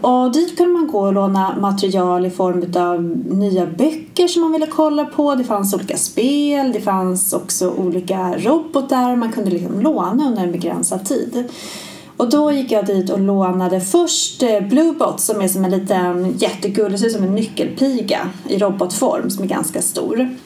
[0.00, 3.02] Och dit kunde man gå och låna material i form av
[3.36, 5.34] nya böcker som man ville kolla på.
[5.34, 10.52] Det fanns olika spel, det fanns också olika robotar man kunde liksom låna under en
[10.52, 11.48] begränsad tid.
[12.16, 16.34] Och då gick jag dit och lånade först eh, Bluebot som är som en liten
[16.38, 20.36] jättegullig, ser ut som en nyckelpiga i robotform som är ganska stor.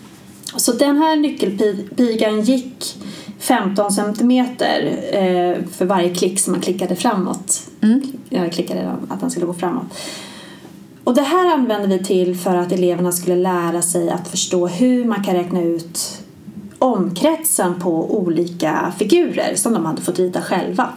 [0.56, 2.96] Så den här nyckelpigan gick
[3.38, 7.60] 15 centimeter eh, för varje klick som man klickade framåt.
[8.28, 9.86] Jag klickade att den skulle gå framåt.
[11.04, 15.04] Och det här använde vi till för att eleverna skulle lära sig att förstå hur
[15.04, 16.24] man kan räkna ut
[16.78, 20.88] omkretsen på olika figurer som de hade fått rita själva.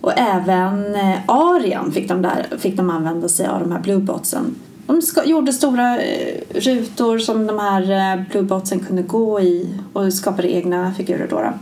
[0.00, 4.54] Och även eh, Arian fick de, där, fick de använda sig av de här bluebotsen.
[4.90, 10.12] De ska, gjorde stora eh, rutor som de här eh, bluebotsen kunde gå i och
[10.12, 11.36] skapade egna figurer då.
[11.36, 11.52] då.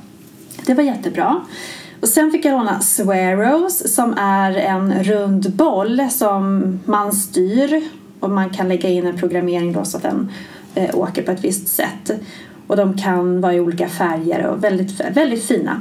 [0.67, 1.41] Det var jättebra.
[2.01, 7.83] Och sen fick jag låna Sweros som är en rund boll som man styr
[8.21, 10.33] och man kan lägga in en programmering då så att den
[10.75, 12.11] eh, åker på ett visst sätt.
[12.67, 15.81] Och de kan vara i olika färger och väldigt, väldigt fina.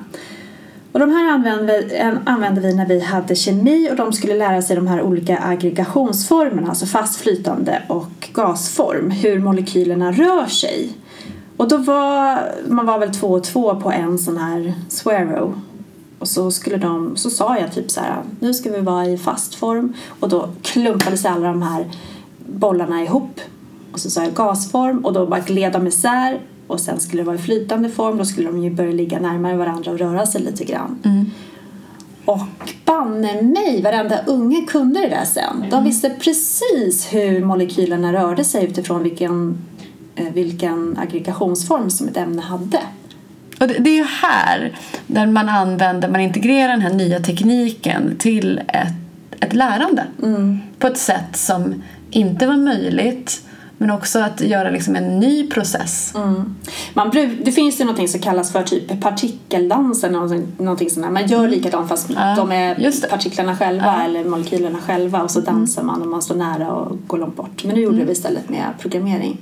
[0.98, 4.62] Och de här använde vi, använde vi när vi hade kemi och de skulle lära
[4.62, 10.90] sig de här olika aggregationsformerna, alltså fast, flytande och gasform, hur molekylerna rör sig.
[11.58, 15.62] Och då var man var väl två och två på en sån här Swero.
[16.20, 19.18] Och så, skulle de, så sa jag typ så här, nu ska vi vara i
[19.18, 21.86] fast form och då klumpades alla de här
[22.46, 23.40] bollarna ihop.
[23.92, 27.26] Och så sa jag gasform och då bara gled de isär och sen skulle det
[27.26, 28.18] vara i flytande form.
[28.18, 31.00] Då skulle de ju börja ligga närmare varandra och röra sig lite grann.
[31.06, 31.32] Mm.
[32.26, 35.66] Och banne mig, varenda unge kunde det där sen.
[35.72, 39.58] De visste precis hur molekylerna rörde sig utifrån vilken,
[40.16, 42.80] eh, vilken aggregationsform som ett ämne hade.
[43.60, 44.78] Och det, det är ju här
[45.08, 50.60] där man använder, man integrerar den här nya tekniken till ett, ett lärande Mm.
[50.80, 53.42] på ett sätt som inte var möjligt
[53.78, 56.14] men också att göra liksom en ny process.
[56.16, 56.56] Mm.
[56.94, 61.12] Man bruk, det finns ju någonting som kallas för typ partikeldansen någonting, någonting sånt där.
[61.12, 64.04] Man gör likadant fast Ja, de är partiklarna själva Ja.
[64.04, 67.64] eller molekylerna själva och så dansar man och man står nära och går långt bort.
[67.64, 69.38] Men nu gjorde vi istället med programmering.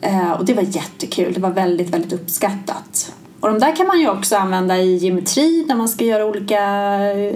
[0.00, 1.32] Eh, och det var jättekul.
[1.32, 3.12] Det var väldigt, väldigt uppskattat.
[3.40, 6.60] Och de där kan man ju också använda i geometri när man ska göra olika
[7.12, 7.34] eh,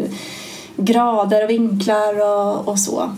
[0.77, 3.11] grader och vinklar och, och så.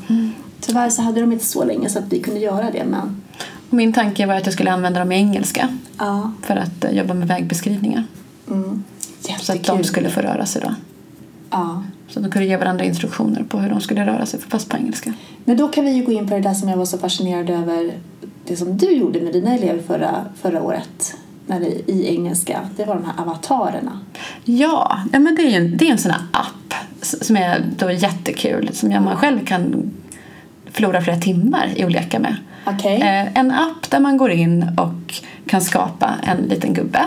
[0.61, 3.23] Tyvärr så hade de inte så länge så att vi kunde göra det men
[3.70, 5.68] min tanke var att jag skulle använda dem i engelska
[5.99, 6.33] ja.
[6.42, 8.05] för att eh, jobba med vägbeskrivningar.
[8.49, 8.85] Mm.
[9.40, 10.75] Så att de skulle få röra sig då.
[11.51, 11.83] Ja.
[12.09, 15.12] Så de kunde ge varandra instruktioner på hur de skulle röra sig fast på engelska.
[15.44, 17.51] Men då kan vi ju gå in på det där som jag var så fascinerad
[17.51, 17.92] över
[18.46, 22.61] det som du gjorde med dina elever förra, förra året när det, i engelska.
[22.77, 24.01] Det var de här avatarerna.
[24.44, 27.64] Ja, ja men det är ju en, det är en sån här app som är
[27.79, 29.90] då jättekul som jag man själv kan
[30.72, 32.37] förlora flera timmar i att leka med.
[32.64, 33.00] Okej.
[33.00, 35.14] Eh, en app där man går in och
[35.46, 37.04] kan skapa en liten gubbe.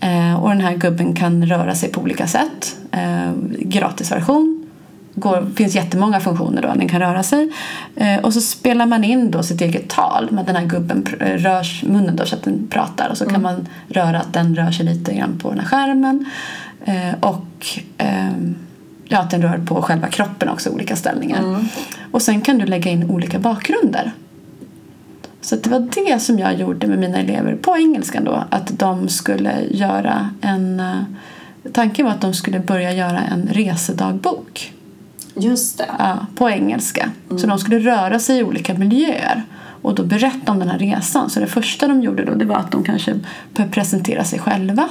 [0.00, 2.76] Eh, och den här gubben kan röra sig på olika sätt.
[2.90, 4.62] Eh, gratisversion.
[5.14, 7.52] Går, finns jättemånga funktioner då den kan röra sig.
[8.22, 12.16] Och så spelar man in då sitt eget tal med den här gubben rör munnen
[12.16, 13.08] då så att den pratar.
[13.08, 16.24] Och så kan man röra att den rör sig lite grann på den här skärmen.
[17.20, 17.66] Och
[17.98, 18.54] ehm,
[19.08, 21.64] ja, att den rör på själva kroppen också, olika ställningar.
[22.10, 24.12] Och sen kan du lägga in olika bakgrunder.
[25.40, 28.44] Så det var det som jag gjorde med mina elever på engelskan då.
[28.50, 30.80] Att de skulle göra en...
[30.80, 30.96] eh,
[31.72, 34.72] Tanken var att de skulle börja göra en resedagbok
[35.34, 35.86] Just det.
[35.98, 37.10] ja, på engelska.
[37.38, 39.42] Så de skulle röra sig i olika miljöer
[39.82, 41.30] och då berätta om den här resan.
[41.30, 43.14] Så det första de gjorde då det var att de kanske
[43.54, 44.88] började presentera sig själva.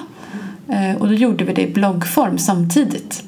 [0.70, 3.24] Eh, och då gjorde vi det i bloggform samtidigt.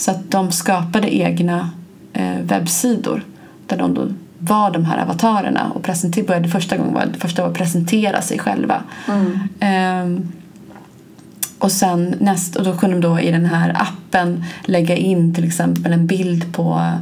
[0.00, 1.70] Så att de skapade egna
[2.12, 3.24] eh, webbsidor
[3.66, 4.08] där de då
[4.38, 8.82] var de här avatarerna och presenter- började första gången var, första var presentera sig själva.
[9.60, 10.32] Ehm,
[11.58, 15.44] och sen näst, och då kunde de då i den här appen lägga in till
[15.44, 16.92] exempel en bild på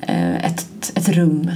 [0.00, 1.50] eh, ett, ett rum.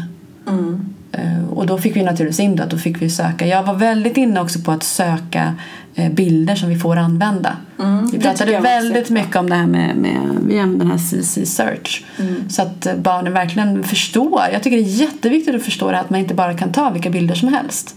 [0.49, 0.95] Mm.
[1.13, 3.47] Eh, och då fick vi naturligtvis in att då fick vi söka.
[3.47, 5.55] Jag var väldigt inne också på att söka
[6.11, 7.57] bilder som vi får använda.
[7.79, 12.05] Mm, Vi pratade väldigt mycket om det här med, med använder den här CC search.
[12.19, 12.49] Mm.
[12.51, 14.43] Så att eh, barnen verkligen förstår.
[14.53, 16.91] Jag tycker det är jätteviktigt att förstå det här, att man inte bara kan ta
[16.91, 17.95] vilka bilder som helst.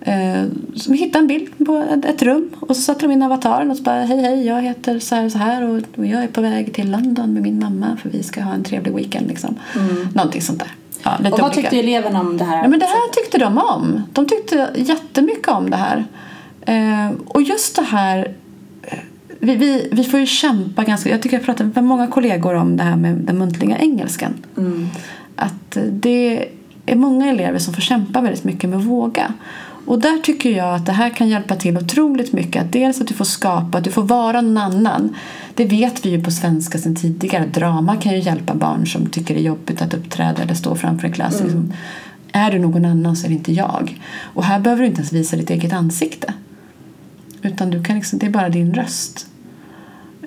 [0.00, 0.42] Eh,
[0.76, 3.76] Så vi hittade en bild på ett- rum och så satte de in avataren och
[3.76, 6.40] så bara hej hej jag heter så här och så här och, jag är på
[6.40, 9.54] väg till London med min mamma för vi ska ha en trevlig weekend liksom.
[10.14, 10.68] Någonting sånt där.
[11.02, 11.32] Ja, Mm.
[11.32, 11.60] Och vad olika.
[11.60, 12.62] tyckte eleverna om det här?
[12.62, 14.02] Ja, men det här tyckte de om.
[14.12, 16.04] De tyckte jättemycket om det här.
[16.66, 18.34] Eh, och just det här...
[18.82, 18.98] eh,
[19.40, 21.10] Vi, vi, vi får ju kämpa ganska...
[21.10, 24.34] Jag tycker jag pratar med många kollegor om det här med den muntliga engelskan.
[24.56, 24.88] Mm.
[25.36, 26.48] Att det
[26.86, 29.32] är många elever som får kämpa väldigt mycket med att våga.
[29.86, 32.62] Och där tycker jag att det här kan hjälpa till otroligt mycket.
[32.62, 35.14] Att dels att du får skapa, att du får vara någon annan.
[35.54, 37.46] Det vet vi ju på svenska sedan tidigare.
[37.46, 41.06] Drama kan ju hjälpa barn som tycker det är jobbigt att uppträda eller stå framför
[41.06, 41.40] en klass.
[41.42, 41.72] Liksom,
[42.32, 44.00] är du någon annan så är det inte jag.
[44.34, 46.32] Och här behöver du inte ens visa ditt eget ansikte.
[47.46, 49.26] Utan du kan liksom, det är bara din röst.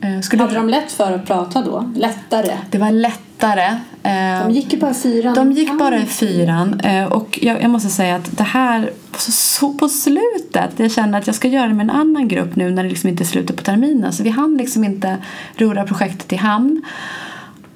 [0.01, 1.91] Eh, skulle Hade de lätt för att prata då?
[1.95, 2.57] Lättare?
[2.69, 3.65] Det var lättare.
[4.03, 5.33] Eh, De gick ju bara fyran.
[5.33, 9.31] De gick bara i fyran eh, och jag, jag måste säga att det här så,
[9.31, 12.71] så på slutet, jag känner att jag ska göra det med en annan grupp nu
[12.71, 15.17] när det liksom inte är slutet på terminen så vi hann liksom inte
[15.57, 16.81] rora projektet i hamn.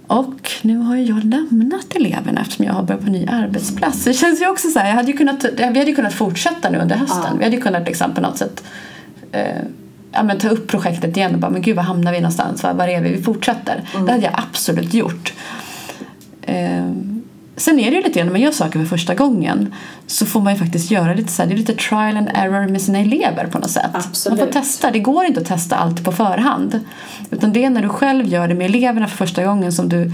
[0.08, 4.04] Och nu har jag lämnat eleverna eftersom jag har börjat på ny arbetsplats.
[4.04, 6.78] Det känns ju också så här, jag hade kunnat, vi hade ju kunnat fortsätta nu
[6.78, 7.24] under hösten.
[7.26, 7.38] Ja.
[7.38, 8.64] Vi hade ju kunnat liksom på något sätt
[9.34, 9.62] eh,
[10.12, 12.64] ja, men ta upp projektet igen och bara, men gud var hamnar vi någonstans?
[12.64, 13.10] Var, var är vi?
[13.10, 13.82] Vi fortsätter.
[14.06, 15.34] Det hade jag absolut gjort.
[16.42, 16.92] Eh,
[17.56, 19.74] sen är det ju lite grann när man gör saker för första gången
[20.08, 22.68] så får man ju faktiskt göra lite så här, det är lite trial and error
[22.68, 23.92] med sina elever på något sätt.
[23.94, 24.40] Absolut.
[24.40, 26.80] Man får testa, det går inte att testa allt på förhand.
[27.32, 30.12] Utan det är när du själv gör det med eleverna för första gången som du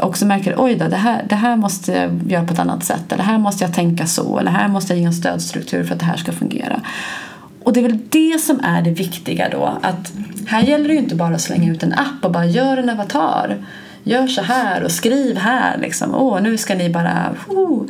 [0.00, 3.12] också märker oj då, det här, det här måste jag göra på ett annat sätt
[3.12, 6.00] eller här måste jag tänka så eller här måste jag ge en stödstruktur för att
[6.00, 6.80] det här ska fungera.
[7.68, 10.12] Och det är väl det som är det viktiga då att
[10.46, 12.90] här gäller det ju inte bara att slänga ut en app och bara gör en
[12.90, 13.56] avatar.
[14.02, 16.14] Gör så här och skriv här liksom.
[16.14, 17.86] Åh, nu ska ni bara oh,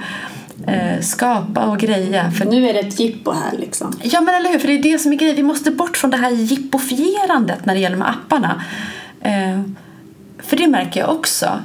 [0.66, 2.30] eh, skapa och greja.
[2.30, 3.98] För Nu är det ett jippo här liksom.
[4.02, 5.36] Ja men eller hur, för det är det som är grejen.
[5.36, 8.62] Vi måste bort från det här jippofierandet när det gäller de apparna.
[9.20, 9.60] Eh,
[10.38, 11.62] för det märker jag också.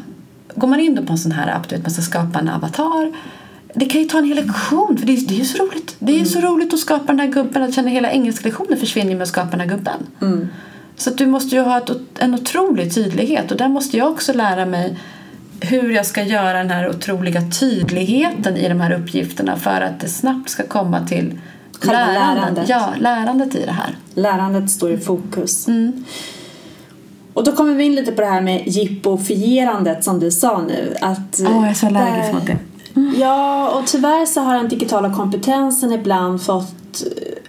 [0.55, 3.11] Går man in på en sån här app, du vet man ska skapa en avatar.
[3.73, 5.95] Det kan ju ta en hel lektion, för det är, det är så roligt.
[5.99, 8.79] Det är ju så roligt att skapa den här gubben, att känna hela engelska lektionen
[8.79, 10.07] försvinner med att skapa den här gubben.
[10.95, 14.33] Så att du måste ju ha ett, en otrolig tydlighet och där måste jag också
[14.33, 14.97] lära mig
[15.61, 20.09] hur jag ska göra den här otroliga tydligheten i de här uppgifterna för att det
[20.09, 21.39] snabbt ska komma till
[21.79, 22.69] Själva lärandet.
[22.69, 23.95] Ja, lärandet i det här.
[24.13, 25.67] Lärandet står i fokus.
[25.67, 26.05] Mm.
[27.33, 30.95] Och då kommer vi in lite på det här med jippofierandet som du sa nu.
[31.01, 32.57] Att, Åh, jag är så allergisk där- mot det.
[33.19, 37.03] Ja, och tyvärr så har den digitala kompetensen ibland fått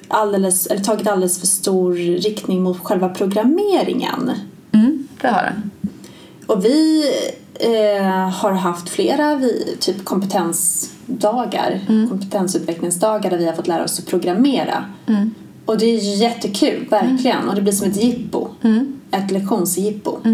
[0.09, 4.31] alldeles, eller tagit alldeles för stor riktning mot själva programmeringen.
[4.73, 5.71] Mm, det har den.
[6.47, 7.05] Och vi
[7.55, 14.07] eh, har haft flera vi, typ kompetensdagar, kompetensutvecklingsdagar där vi har fått lära oss att
[14.07, 14.85] programmera.
[15.67, 17.49] Och det är jättekul, verkligen.
[17.49, 18.49] Och det blir som ett jippo.
[19.11, 20.19] Ett lektionsjippo.
[20.25, 20.31] Ja,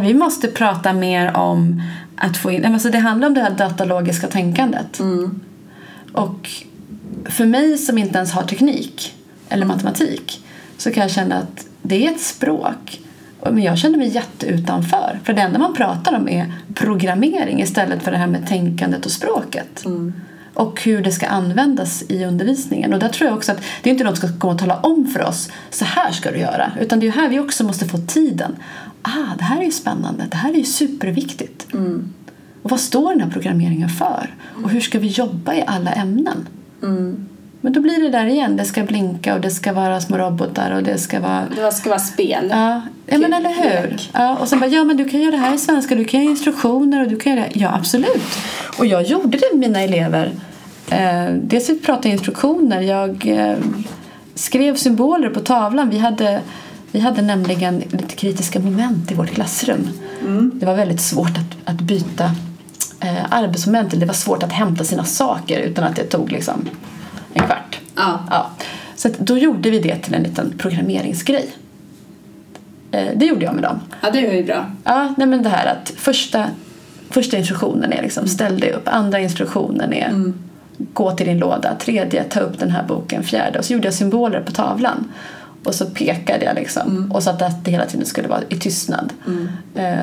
[0.00, 1.82] Vi måste prata mer om
[2.16, 2.64] att få in...
[2.64, 5.00] Alltså det handlar om det här datalogiska tänkandet.
[6.12, 6.50] Och
[7.24, 9.14] för mig som inte ens har teknik
[9.48, 10.44] eller matematik
[10.78, 13.00] så kan jag känna att det är ett språk.
[13.42, 15.20] Men jag känner mig jätteutanför.
[15.24, 19.12] För det enda man pratar om är programmering istället för det här med tänkandet och
[19.12, 19.84] språket.
[20.54, 22.92] Och hur det ska användas i undervisningen.
[22.92, 24.76] Och där tror jag också att det är inte något som ska komma och tala
[24.76, 25.50] om för oss.
[25.70, 26.72] Så här ska du göra.
[26.80, 28.56] Utan det är här vi också måste få tiden.
[29.02, 30.26] Ah, det här är ju spännande.
[30.30, 31.66] Det här är ju superviktigt.
[32.62, 34.34] Och vad står den här programmeringen för?
[34.62, 36.48] Och hur ska vi jobba i alla ämnen?
[37.64, 38.56] Men då blir det där igen.
[38.56, 41.42] Det ska blinka och det ska vara små robotar och det ska vara...
[41.56, 42.46] Det ska vara spel.
[42.50, 44.10] Ja, ja men eller hur?
[44.12, 46.20] Ja, och sen bara, ja men du kan göra det här i svenska, du kan
[46.20, 47.60] göra instruktioner och du kan göra det.
[47.60, 48.22] Ja, absolut.
[48.78, 50.32] Och jag gjorde det med mina elever.
[50.90, 53.56] Eh, dels att prata instruktioner, jag eh,
[54.34, 55.90] skrev symboler på tavlan.
[55.90, 56.40] Vi hade,
[56.92, 59.88] vi hade nämligen lite kritiska moment i vårt klassrum.
[60.52, 62.24] Det var väldigt svårt att, att byta
[63.00, 66.68] eh, arbetsmoment, det var svårt att hämta sina saker utan att det tog liksom
[67.34, 67.80] en kvart.
[67.96, 68.20] Ja.
[68.30, 68.50] Ja.
[68.96, 71.54] Så då gjorde vi det till en liten programmeringsgrej.
[72.90, 73.80] Eh, Det gjorde jag med dem.
[74.02, 74.66] ja, det är ju bra.
[74.84, 76.46] Ja, nej men det här att första,
[77.10, 80.32] första instruktionen är liksom ställ dig upp, andra instruktionen är
[80.92, 83.94] gå till din låda, tredje ta upp den här boken, fjärde och så gjorde jag
[83.94, 85.12] symboler på tavlan
[85.64, 89.12] och så pekade jag liksom och så att det hela tiden skulle vara i tystnad.
[89.74, 89.94] Eh,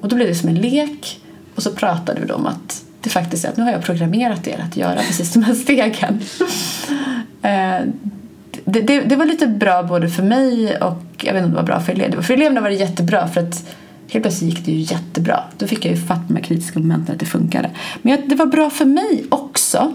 [0.00, 1.20] och då blev det som en lek
[1.54, 4.48] och så pratade vi då om att det faktiskt är att nu har jag programmerat
[4.48, 6.20] er att göra precis de här stegen.
[7.42, 7.80] Eh,
[8.64, 11.56] det, det, det var lite bra både för mig och jag vet inte om det
[11.56, 12.22] var bra för eleverna.
[12.22, 13.68] För eleverna var det jättebra för att
[14.08, 15.40] helt plötsligt gick det ju jättebra.
[15.58, 17.70] Då fick jag ju fatt med kritiska momenten att det funkade.
[18.02, 19.92] Men jag, det var bra för mig också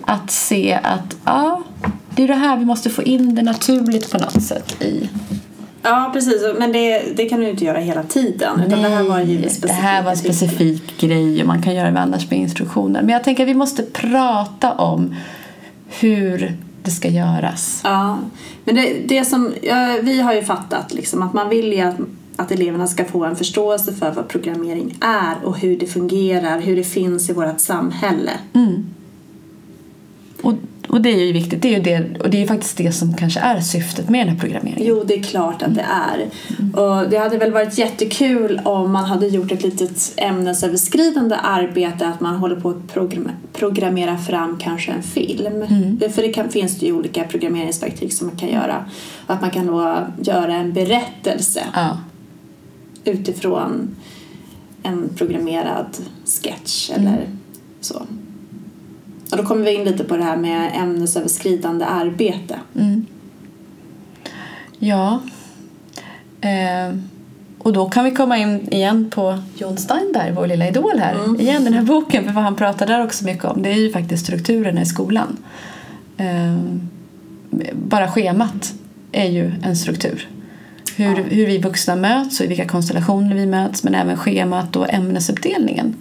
[0.00, 1.62] att se att ja,
[2.14, 5.08] det är det här vi måste få in det naturligt på något sätt i.
[5.84, 6.42] Ja, precis.
[6.58, 8.60] Men det, det kan du inte göra hela tiden.
[8.66, 11.90] Utan det här var ju det här var en specifik grej och man kan göra
[11.90, 13.02] det annars med instruktioner.
[13.02, 15.14] Men jag tänker att vi måste prata om
[16.00, 17.80] hur det ska göras.
[17.84, 18.18] Ja,
[18.64, 21.96] men det, det som, ja, vi har ju fattat liksom att man vill ju att,
[22.36, 26.76] att eleverna ska få en förståelse för vad programmering är och hur det fungerar, hur
[26.76, 28.32] det finns i vårt samhälle.
[30.42, 30.52] Och,
[30.88, 31.62] Och det är ju viktigt.
[31.62, 34.26] Det är ju det, och det är ju faktiskt det som kanske är syftet med
[34.26, 34.86] den här programmeringen.
[34.88, 36.28] Jo, det är klart att det är.
[36.80, 42.20] Och det hade väl varit jättekul om man hade gjort ett litet ämnesöverskridande arbete, att
[42.20, 45.66] man håller på att program programmera fram kanske en film.
[46.14, 48.84] För det kan, finns det ju olika programmeringsverktyg som man kan göra.
[49.26, 51.98] Att man kan då göra en berättelse Ja.
[53.04, 53.96] utifrån
[54.82, 55.86] en programmerad
[56.42, 57.26] sketch eller
[57.80, 58.02] så.
[59.34, 62.58] Och då kommer vi in lite på det här med ämnesöverskridande arbete.
[62.76, 63.06] Mm.
[64.78, 65.20] Ja.
[66.40, 66.96] Eh,
[67.58, 71.40] och då kan vi komma in igen på John Steinberg, vår lilla idol här.
[71.40, 73.92] Igen den här boken, för vad han pratar där också mycket om det är ju
[73.92, 75.36] faktiskt strukturerna i skolan.
[76.16, 76.58] Eh,
[77.72, 78.74] bara schemat
[79.12, 80.28] är ju en struktur.
[80.96, 84.92] Hur, hur vi vuxna möts och i vilka konstellationer vi möts men även schemat och
[84.92, 85.94] ämnesuppdelningen.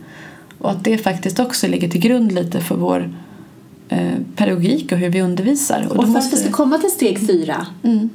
[0.63, 3.09] Och att det faktiskt också ligger till grund lite för vår
[4.35, 5.87] pedagogik och hur vi undervisar.
[5.89, 8.09] Och då, för att måste vi ska komma till steg fyra, mm,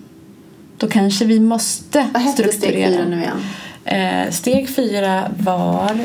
[0.76, 3.36] då kanske vi måste vad hette steg fyra nu igen?
[3.84, 5.98] Eh, steg fyra var,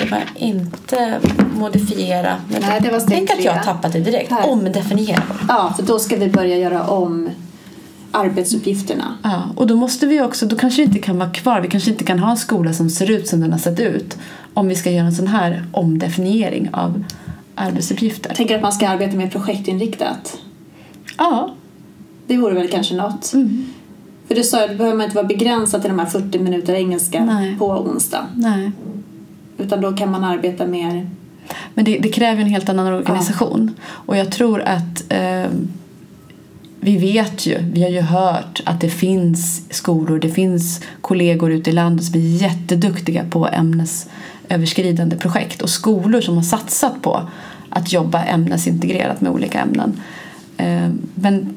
[0.00, 1.18] det var inte
[1.56, 2.36] modifiera.
[2.48, 4.30] Men Nej, det var steg tänk att jag tappat det direkt.
[4.30, 4.50] Här.
[4.50, 5.22] Omdefiniera.
[5.48, 7.30] Ja, för då ska vi börja göra om
[8.10, 9.18] arbetsuppgifterna.
[9.22, 11.60] Ja, och då måste vi också, då kanske vi inte kan vara kvar.
[11.60, 14.18] Vi kanske inte kan ha en skola som ser ut som den har sett ut.
[14.54, 17.04] Om vi ska göra en sån här omdefiniering av
[17.60, 18.34] arbetsuppgifter.
[18.34, 20.38] Tänker att man ska arbeta mer projektinriktat.
[21.18, 21.54] Ja,
[22.26, 23.32] Det vore väl kanske något.
[23.32, 23.66] Mm.
[24.28, 26.74] För du sa att det behöver man inte vara begränsad till de här 40 minuter
[26.74, 27.56] engelska Nej.
[27.58, 28.26] på onsdag.
[28.36, 28.72] nej.
[29.58, 31.10] Utan då kan man arbeta mer...
[31.74, 33.74] Men det, det kräver en helt annan organisation.
[33.82, 35.50] Och jag tror att eh,
[36.80, 41.70] vi vet ju, vi har ju hört att det finns skolor, det finns kollegor ute
[41.70, 47.28] i landet som är jätteduktiga på ämnesöverskridande projekt och skolor som har satsat på
[47.70, 50.00] att jobba ämnesintegrerat med olika ämnen.
[50.56, 51.56] Eh, men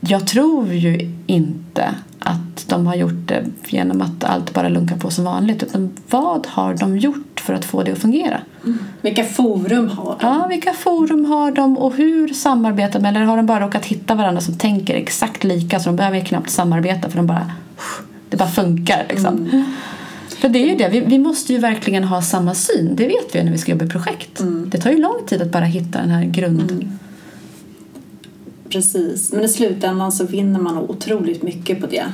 [0.00, 5.10] jag tror ju inte att de har gjort det genom att allt bara lunkar på
[5.10, 8.40] som vanligt utan vad har de gjort för att få det att fungera?
[9.00, 10.26] Vilka forum har de?
[10.26, 13.06] Ja, vilka forum har de och hur samarbetar de?
[13.06, 16.50] Eller har de bara råkat hitta varandra som tänker exakt lika så de behöver knappt
[16.50, 17.50] samarbeta för de bara,
[18.28, 19.64] det bara funkar liksom.
[20.44, 22.96] För det är ju det, vi, vi måste ju verkligen ha samma syn.
[22.96, 24.42] Det vet vi när vi ska jobba i projekt.
[24.66, 26.98] Det tar ju lång tid att bara hitta den här grund...
[28.68, 29.32] Precis.
[29.32, 32.04] Men i slutändan så vinner man otroligt mycket på det.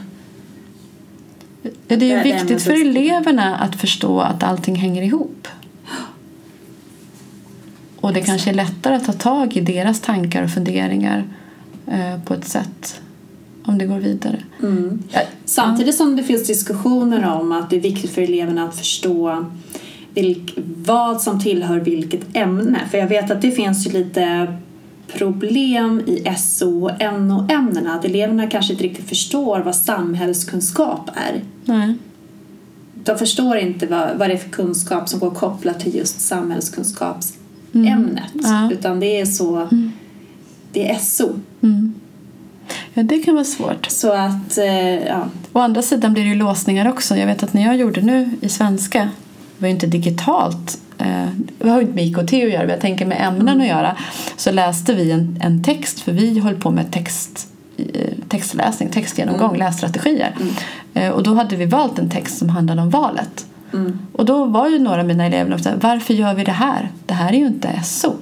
[1.62, 5.48] Det är Det ju är det viktigt för eleverna att förstå att allting hänger ihop.
[7.96, 11.24] Och det kanske är lättare att ta tag i deras tankar och funderingar
[11.86, 13.00] eh, på ett sätt
[13.70, 14.42] om det går vidare.
[14.62, 15.02] Mm.
[15.44, 19.44] Samtidigt som det finns diskussioner om att det är viktigt för eleverna att förstå
[20.14, 22.80] vilk, vad som tillhör vilket ämne.
[22.90, 24.54] För jag vet att det finns ju lite
[25.12, 27.94] problem i SO och NO-ämnena.
[27.94, 31.42] Att eleverna kanske inte riktigt förstår vad samhällskunskap är.
[31.64, 31.94] Nej.
[33.04, 38.32] De förstår inte vad, vad det är för kunskap som går kopplat till just samhällskunskapsämnet.
[38.32, 38.70] Ja.
[38.72, 39.68] Utan det är så,
[40.72, 41.28] det är SO.
[41.62, 41.94] Mm.
[42.94, 43.86] Ja, det kan vara svårt.
[43.90, 45.24] Så att, eh, ja.
[45.52, 47.16] Å andra sidan blir det ju låsningar också.
[47.16, 51.26] Jag vet att när jag gjorde nu i svenska, det var ju inte digitalt, eh,
[51.58, 53.96] det har ju inte med IKT att göra, men jag tänker med ämnen att göra,
[54.36, 59.56] så läste vi en, en text, för vi höll på med text, eh, textläsning, textgenomgång,
[59.56, 60.34] lässtrategier.
[60.94, 63.46] Eh, och då hade vi valt en text som handlade om valet.
[63.72, 63.98] Mm.
[64.12, 66.90] Och då var ju några av mina elever så här, varför gör vi det här?
[67.06, 68.12] Det här är ju inte SO.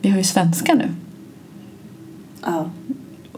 [0.00, 0.88] Vi har ju svenska nu.
[2.44, 2.70] ja.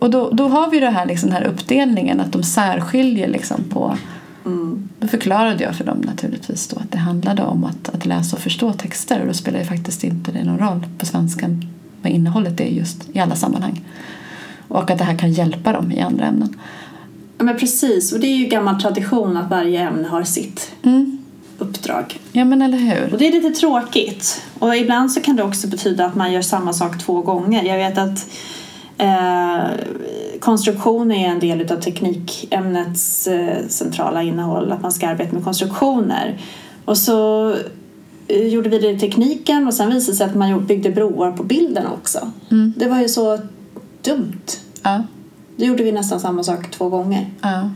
[0.00, 3.64] Och då, då har vi det här, liksom, den här uppdelningen att de särskiljer liksom
[3.70, 3.96] på
[4.46, 4.88] Mm.
[5.00, 8.42] Då förklarade jag för dem naturligtvis då att det handlade om att, att läsa och
[8.42, 11.66] förstå texter och då spelar det faktiskt inte det någon roll på svenskan
[12.02, 13.84] vad innehållet är just i alla sammanhang.
[14.68, 16.56] Och att det här kan hjälpa dem i andra ämnen.
[17.38, 21.18] Ja, men precis, och det är ju gammal tradition att varje ämne har sitt Mm.
[21.58, 22.18] uppdrag.
[22.32, 23.12] Ja men eller hur.
[23.12, 24.42] Och det är lite tråkigt.
[24.58, 27.64] Och ibland så kan det också betyda att man gör samma sak två gånger.
[27.64, 28.26] Jag vet att
[29.00, 29.70] eh,
[30.40, 34.72] konstruktion är en del av teknikämnets eh, centrala innehåll.
[34.72, 36.38] Att man ska arbeta med konstruktioner.
[36.84, 37.50] Och så
[38.28, 41.32] eh, gjorde vi det i tekniken och sen visade det sig att man byggde broar
[41.32, 42.30] på bilden också.
[42.50, 42.72] Mm.
[42.76, 43.38] Det var ju så
[44.02, 44.42] dumt.
[44.82, 45.02] Ja,
[45.56, 47.26] Då gjorde vi nästan samma sak två gånger.
[47.42, 47.70] ja.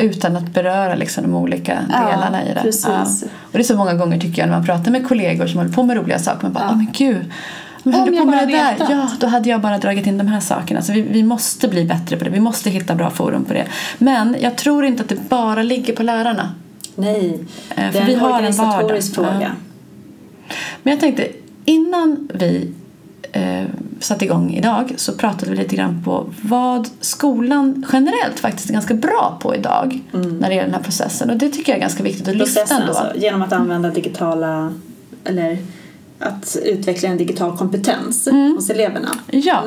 [0.00, 2.60] Utan att beröra liksom de olika Ja, delarna i det.
[2.62, 2.86] precis.
[3.22, 3.28] Ja.
[3.42, 5.72] Och det är så många gånger tycker jag när man pratar med kollegor som håller
[5.72, 6.42] på med roliga saker.
[6.42, 6.70] Man bara, Ja.
[6.70, 7.24] åh men gud.
[7.82, 8.72] Men Om jag på bara det där?
[8.72, 8.90] vetat.
[8.90, 10.82] Ja, då hade jag bara dragit in de här sakerna.
[10.82, 12.30] Så vi, vi måste bli bättre på det.
[12.30, 13.66] Vi måste hitta bra forum på det.
[13.98, 16.54] Men jag tror inte att det bara ligger på lärarna.
[16.94, 17.38] Nej,
[17.76, 19.52] Eh, det för är vi en har en organisatorisk fråga.
[20.82, 21.28] Men jag tänkte,
[21.64, 22.70] innan vi
[23.32, 23.64] eh,
[24.00, 28.94] satte igång idag så pratade vi lite grann på vad skolan generellt faktiskt är ganska
[28.94, 31.30] bra på idag när det gäller den här processen.
[31.30, 32.92] Och det tycker jag är ganska viktigt att lyfta Processen ändå.
[32.94, 34.72] alltså, genom att använda digitala
[35.24, 35.58] eller
[36.18, 38.52] att utveckla en digital kompetens Mm.
[38.56, 39.08] hos eleverna.
[39.30, 39.64] Ja.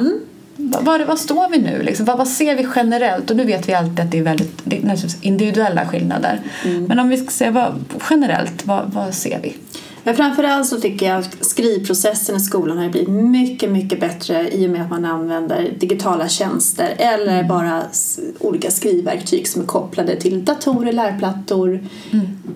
[0.55, 1.83] Var, var, var står vi nu?
[1.83, 2.05] Liksom?
[2.05, 3.29] Vad, vad ser vi generellt?
[3.29, 6.41] Och nu vet vi alltid att det är väldigt det är individuella skillnader.
[6.87, 7.73] Men om vi ska se vad,
[8.09, 9.55] generellt, vad, vad ser vi?
[10.03, 14.67] Men framförallt så tycker jag att skrivprocessen i skolan har blivit mycket, mycket bättre i
[14.67, 20.15] och med att man använder digitala tjänster eller bara s- olika skrivverktyg som är kopplade
[20.15, 21.79] till datorer, lärplattor,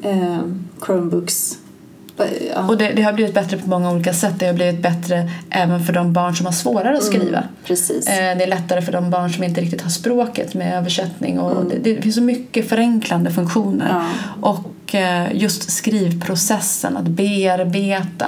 [0.02, 0.40] eh,
[0.86, 1.58] Chromebooks.
[2.18, 4.34] Ja, Och det, det har blivit bättre på många olika sätt.
[4.40, 7.44] Det har blivit bättre även för de barn som har svårare att skriva.
[7.66, 8.08] precis.
[8.08, 11.40] Eh, Det är lättare för de barn som inte riktigt har språket med översättning.
[11.40, 13.88] Och det, det finns så mycket förenklande funktioner.
[13.90, 14.06] Ja.
[14.50, 18.28] Och eh, just skrivprocessen, att bearbeta,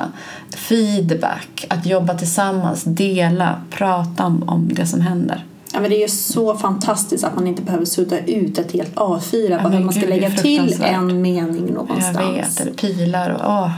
[0.55, 5.45] feedback, att jobba tillsammans, dela, prata om, om det som händer.
[5.73, 8.95] Ja, men det är ju så fantastiskt att man inte behöver sudda ut ett helt
[8.95, 12.17] A4 bara för att man ska gud, lägga till en mening Jag någonstans.
[12.17, 13.71] vet, eller pilar och åh.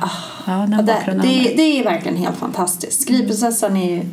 [0.45, 3.01] Ja, den Ja, det, det, det är verkligen helt fantastiskt.
[3.01, 4.05] Skrivprocessen är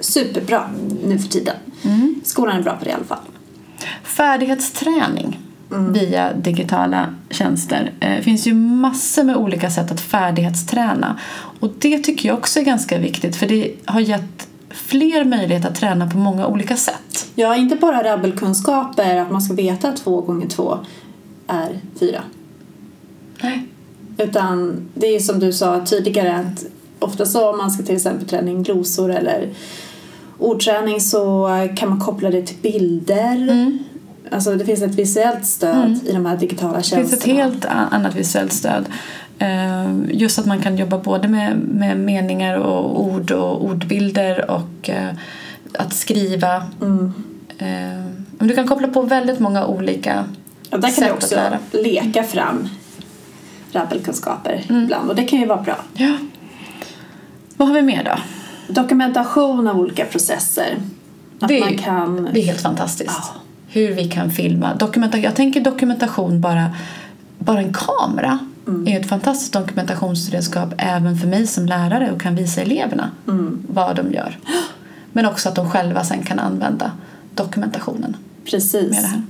[0.00, 0.70] superbra
[1.04, 1.56] nu för tiden.
[1.82, 2.20] Mm.
[2.24, 3.18] Skolan är bra på det i alla fall.
[4.02, 5.38] Färdighetsträning
[5.70, 7.92] via digitala tjänster.
[7.98, 11.18] Det eh, finns ju massor med olika sätt att färdighetsträna.
[11.60, 15.74] Och det tycker jag också är ganska viktigt för det har gett fler möjligheter att
[15.74, 17.26] träna på många olika sätt.
[17.34, 20.78] Ja, inte bara rabbelkunskaper, att man ska veta att två gånger två
[21.46, 22.22] är fyra.
[23.42, 23.66] Nej.
[24.18, 26.64] Utan det är som du sa tidigare att
[26.98, 29.48] ofta så om man ska till exempel träna in glosor eller
[30.38, 33.78] ordträning så kan man koppla det till bilder.
[34.30, 37.08] Alltså det finns ett visuellt stöd i de här digitala Det tjänsterna.
[37.08, 38.84] finns ett helt annat visuellt stöd.
[39.40, 44.90] Eh, Just att man kan jobba både med, med meningar och ord och ordbilder och
[44.90, 45.08] eh,
[45.78, 46.62] att skriva.
[46.82, 47.12] Mm.
[47.58, 48.04] Eh,
[48.46, 50.24] Du kan koppla på väldigt många olika
[50.70, 51.58] Och där kan sätt du att också lära.
[51.70, 52.68] leka fram
[53.72, 54.82] rabbelkunskaper Mm.
[54.84, 55.76] ibland och det kan ju vara bra.
[55.94, 56.16] Ja.
[57.56, 58.18] Vad har vi mer då?
[58.72, 60.76] Dokumentation av olika processer.
[61.40, 62.28] Att Det man kan...
[62.32, 63.20] Det är helt fantastiskt.
[63.34, 63.40] Ja.
[63.68, 64.74] Hur vi kan filma.
[64.74, 66.70] Dokumenta jag tänker dokumentation bara,
[67.38, 68.88] bara en kamera Mm.
[68.88, 73.62] är ett fantastiskt dokumentationsredskap även för mig som lärare och kan visa eleverna Mm.
[73.68, 74.38] vad de gör.
[75.12, 76.92] Men också att de själva sen kan använda
[77.34, 78.90] dokumentationen Precis.
[78.90, 79.22] med det här.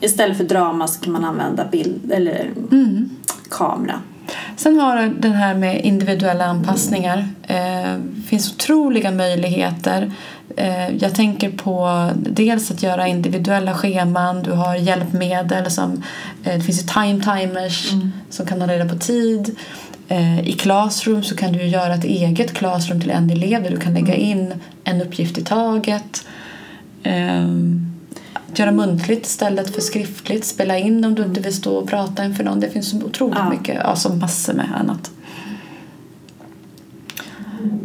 [0.00, 3.10] Istället för drama så kan man använda bild eller Mm.
[3.50, 4.00] kamera.
[4.56, 7.28] Sen har den här med individuella anpassningar.
[7.42, 10.12] Eh, finns otroliga möjligheter.
[10.56, 14.42] Eh, jag tänker på dels att göra individuella scheman.
[14.42, 16.02] Du har hjälpmedel som
[16.44, 17.92] eh, det finns ju time timers
[18.30, 19.56] som kan ha reda på tid.
[20.08, 23.76] Eh, I Classroom så kan du göra ett eget Classroom till en elev där du
[23.80, 26.26] kan lägga in en uppgift i taget.
[28.32, 30.44] Att göra muntligt istället för skriftligt.
[30.44, 32.60] Spela in om du inte vill stå och prata inför någon.
[32.60, 33.50] Det finns otroligt Ja.
[33.50, 35.10] mycket, alltså massor med annat.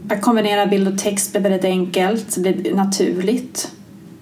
[0.10, 3.72] Att kombinera bild och text blir väldigt enkelt, det blir naturligt.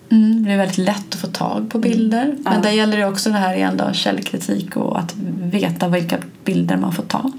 [0.09, 2.35] Mm, det är väldigt lätt att få tag på bilder.
[2.43, 2.59] Men Ja.
[2.61, 5.15] där gäller det också det här igen då, källkritik och att
[5.51, 7.31] veta vilka bilder man får ta.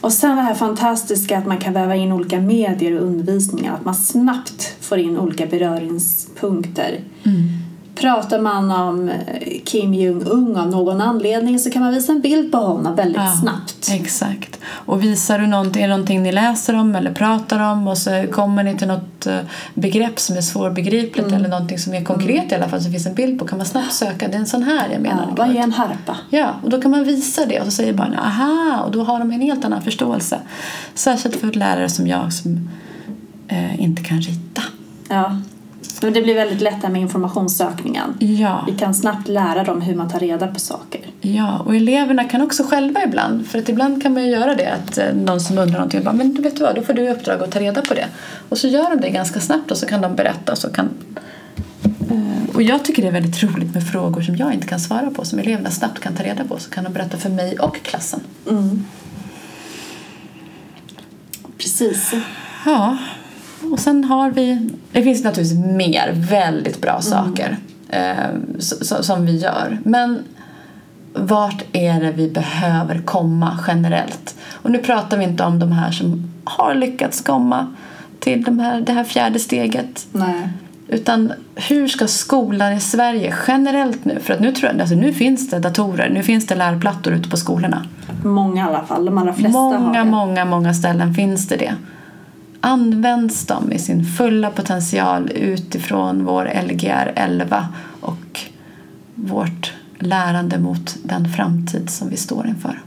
[0.00, 3.84] Och sen det här fantastiska att man kan väva in olika medier och undervisningen, att
[3.84, 7.00] man snabbt får in olika beröringspunkter.
[8.00, 9.14] Pratar man om eh,
[9.64, 13.32] Kim Jong-Un av någon anledning så kan man visa en bild på honom väldigt Ja,
[13.40, 13.88] snabbt.
[13.92, 14.58] Exakt.
[14.66, 18.24] Och visar du någonting, är det någonting ni läser om eller pratar om och så
[18.32, 19.38] kommer ni till något eh,
[19.74, 21.34] begrepp som är svårbegripligt Mm.
[21.40, 23.66] eller någonting som är konkret i alla fall som finns en bild på kan man
[23.66, 24.28] snabbt söka.
[24.28, 25.24] Det är en sån här jag menar.
[25.28, 26.16] Ja, vad är en harpa?
[26.30, 29.18] Ja, och då kan man visa det och så säger barnen aha och då har
[29.18, 30.38] de en helt annan förståelse.
[30.94, 32.68] Särskilt för lärare som jag som
[33.48, 34.62] eh, inte kan rita.
[35.08, 35.36] Ja.
[36.02, 38.14] Men det blir väldigt lätt här med informationssökningen.
[38.18, 38.64] Ja.
[38.66, 41.00] Vi kan snabbt lära dem hur man tar reda på saker.
[41.20, 44.72] Ja, och eleverna kan också själva ibland, för att ibland kan man ju göra det
[44.72, 47.02] att eh, någon som undrar någonting bara, men du vet du vad, då får du
[47.02, 48.06] i uppdrag att ta reda på det.
[48.48, 50.88] Och så gör de det ganska snabbt och så kan de berätta och så kan
[52.10, 55.10] Eh, och jag tycker det är väldigt roligt med frågor som jag inte kan svara
[55.10, 57.76] på, som eleverna snabbt kan ta reda på, så kan de berätta för mig och
[57.82, 58.20] klassen.
[61.58, 62.12] Precis.
[62.64, 62.98] Ja,
[63.72, 64.68] och sen har vi...
[64.92, 67.56] Det finns naturligtvis mer väldigt bra saker
[67.88, 69.78] eh, s- s- som vi gör.
[69.84, 70.22] Men
[71.14, 74.34] vart är det vi behöver komma generellt?
[74.52, 77.66] Och nu pratar vi inte om de här som har lyckats komma
[78.20, 80.06] till de här, det här fjärde steget.
[80.12, 80.48] Nej.
[80.88, 85.12] Utan hur ska skolan i Sverige generellt nu, för att nu, tror jag, alltså nu
[85.12, 87.86] finns det datorer, nu finns det lärplattor ute på skolorna.
[88.24, 89.04] Många i alla fall.
[89.04, 90.10] De allra flesta har Många, det.
[90.10, 91.74] många, många ställen finns det det.
[92.60, 97.68] Används de i sin fulla potential utifrån vår Lgr 11
[98.00, 98.40] och
[99.14, 102.82] vårt lärande mot den framtid som vi står inför?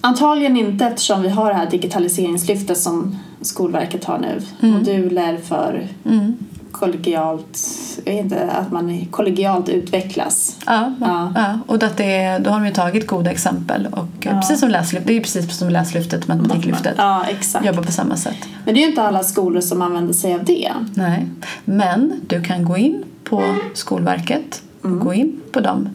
[0.00, 4.40] Antagligen inte eftersom vi har det här digitaliseringslyftet som Skolverket har nu.
[4.60, 4.74] Mm.
[4.74, 6.36] Moduler för Mm.
[6.72, 7.58] Kollegialt,
[8.04, 10.56] jag vet inte, att man kollegialt utvecklas.
[10.66, 11.32] Ja, Ja.
[11.36, 11.58] ja.
[11.66, 13.86] och att det då har de ju tagit goda exempel.
[13.92, 14.30] Och Ja.
[14.30, 16.94] precis som läslyft, det är precis som läslyftet, matematiklyftet.
[16.98, 17.66] Ja, exakt.
[17.66, 18.36] Jobbar på samma sätt.
[18.64, 20.72] Men det är ju inte alla skolor som använder sig av det.
[20.94, 21.26] Nej.
[21.64, 23.42] Men du kan gå in på
[23.74, 25.88] Skolverket och gå in på dem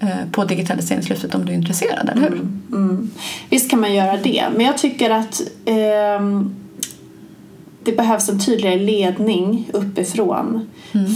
[0.00, 2.40] eh, på digitaliseringslyftet om du är intresserad, eller hur?
[2.72, 3.10] Mm.
[3.50, 6.54] Visst kan man göra det, men jag tycker att ehm,
[7.84, 10.68] det behövs en tydligare ledning uppifrån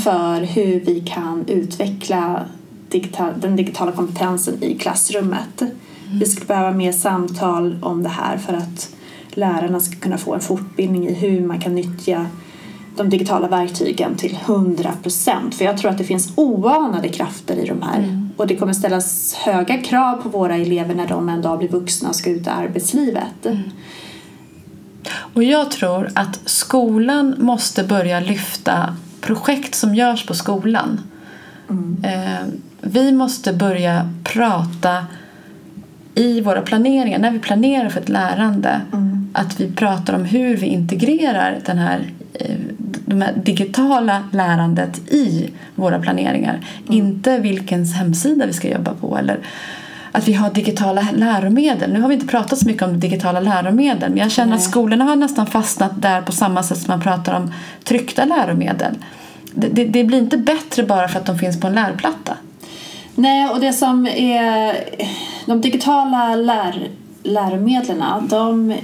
[0.05, 2.45] för hur vi kan utveckla
[2.89, 5.62] digital, den digitala kompetensen i klassrummet.
[6.21, 8.95] Vi skulle behöva mer samtal om det här för att
[9.31, 12.27] lärarna ska kunna få en fortbildning i hur man kan nyttja
[12.97, 15.55] de digitala verktygen till 100 procent.
[15.55, 18.29] För jag tror att det finns oanade krafter i de här.
[18.37, 22.09] Och det kommer ställas höga krav på våra elever när de en dag blir vuxna
[22.09, 23.47] och ska ut i arbetslivet.
[25.11, 31.01] Och jag tror att skolan måste börja lyfta projekt som görs på skolan.
[32.03, 32.46] Eh,
[32.80, 35.07] vi måste börja prata
[36.14, 38.80] i våra planeringar, när vi planerar för ett lärande,
[39.32, 42.01] att vi pratar om hur vi integrerar den här,
[42.34, 42.57] eh,
[43.07, 46.61] de här digitala lärandet i våra planeringar.
[46.88, 49.38] Inte vilken hemsida vi ska jobba på eller
[50.19, 51.93] att vi har digitala läromedel.
[51.93, 55.05] Nu har vi inte pratat så mycket om digitala läromedel men jag känner att skolorna
[55.05, 57.53] har nästan fastnat där på samma sätt som man pratar om
[57.85, 58.95] tryckta läromedel.
[59.55, 62.37] Det, det, det blir inte bättre bara för att de finns på en lärplatta.
[63.14, 64.77] Nej, och det som är
[65.47, 66.89] de digitala lär,
[67.23, 68.75] läromedlen, de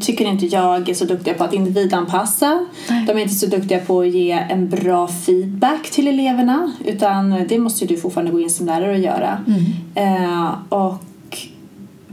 [0.00, 2.66] tycker inte jag är så duktiga på att individanpassa.
[2.90, 3.04] Nej.
[3.06, 7.58] De är inte så duktiga på att ge en bra feedback till eleverna utan det
[7.58, 9.38] måste ju du fortfarande gå in som lärare och göra.
[9.94, 11.02] Eh, och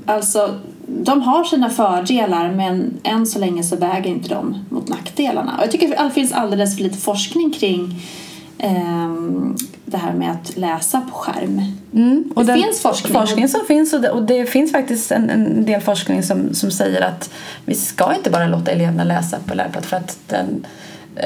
[0.06, 0.56] alltså,
[0.88, 5.58] de har sina fördelar men än så länge så väger inte de mot nackdelarna.
[5.58, 8.02] Och jag tycker att det finns alldeles för lite forskning kring
[8.58, 9.56] ehm,
[9.86, 11.62] det här med att läsa på skärm.
[11.94, 13.14] Mm, och Det finns forskning.
[13.14, 16.72] forskning som finns och det, och det finns faktiskt en, en del forskning som, som
[16.72, 17.30] säger att
[17.66, 20.66] vi ska inte bara låta eleverna läsa på lärplatt för att den,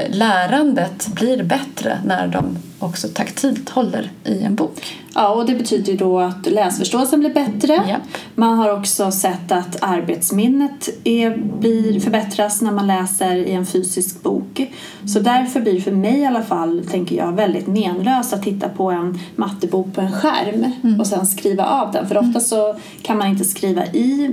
[0.09, 4.97] lärandet blir bättre när de också taktilt håller i en bok.
[5.15, 7.73] Ja, och det betyder ju då att läsförståelsen blir bättre.
[7.73, 8.01] Japp.
[8.35, 14.23] Man har också sett att arbetsminnet är, blir, förbättras när man läser i en fysisk
[14.23, 14.71] bok.
[15.05, 18.69] Så därför blir det för mig i alla fall, tänker jag, väldigt menlöst att titta
[18.69, 22.07] på en mattebok på en skärm och sen skriva av den.
[22.07, 24.31] För ofta så kan man inte skriva i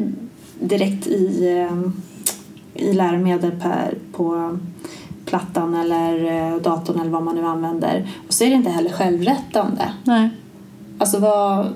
[0.61, 1.91] direkt i, eh,
[2.85, 4.59] i läromedel per, på
[5.33, 8.09] plattan eller eh, datorn eller vad man nu använder.
[8.27, 9.93] Och så är det inte heller självrättande.
[10.05, 10.31] Nej.
[10.99, 11.67] Alltså vad...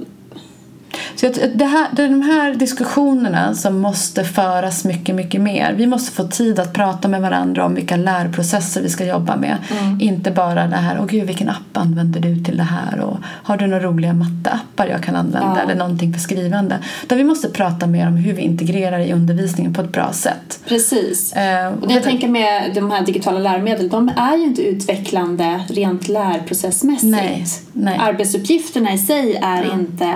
[1.17, 5.73] Så det, här, det är de här diskussionerna som måste föras mycket, mycket mer.
[5.77, 9.57] Vi måste få tid att prata med varandra om vilka lärprocesser vi ska jobba med.
[10.01, 13.57] Inte bara det här, åh gud vilken app använder du till det här och har
[13.57, 15.63] du några roliga matteappar jag kan använda Ja.
[15.63, 16.79] eller någonting för skrivande.
[17.07, 20.61] Där vi måste prata mer om hur vi integrerar i undervisningen på ett bra sätt.
[20.69, 21.33] Precis.
[21.33, 25.61] Eh, Och det jag tänker med de här digitala läromedlen, de är ju inte utvecklande
[25.69, 27.11] rent lärprocessmässigt.
[27.11, 27.99] Nej, nej.
[28.03, 29.75] Arbetsuppgifterna i sig är Ja.
[29.75, 30.13] inte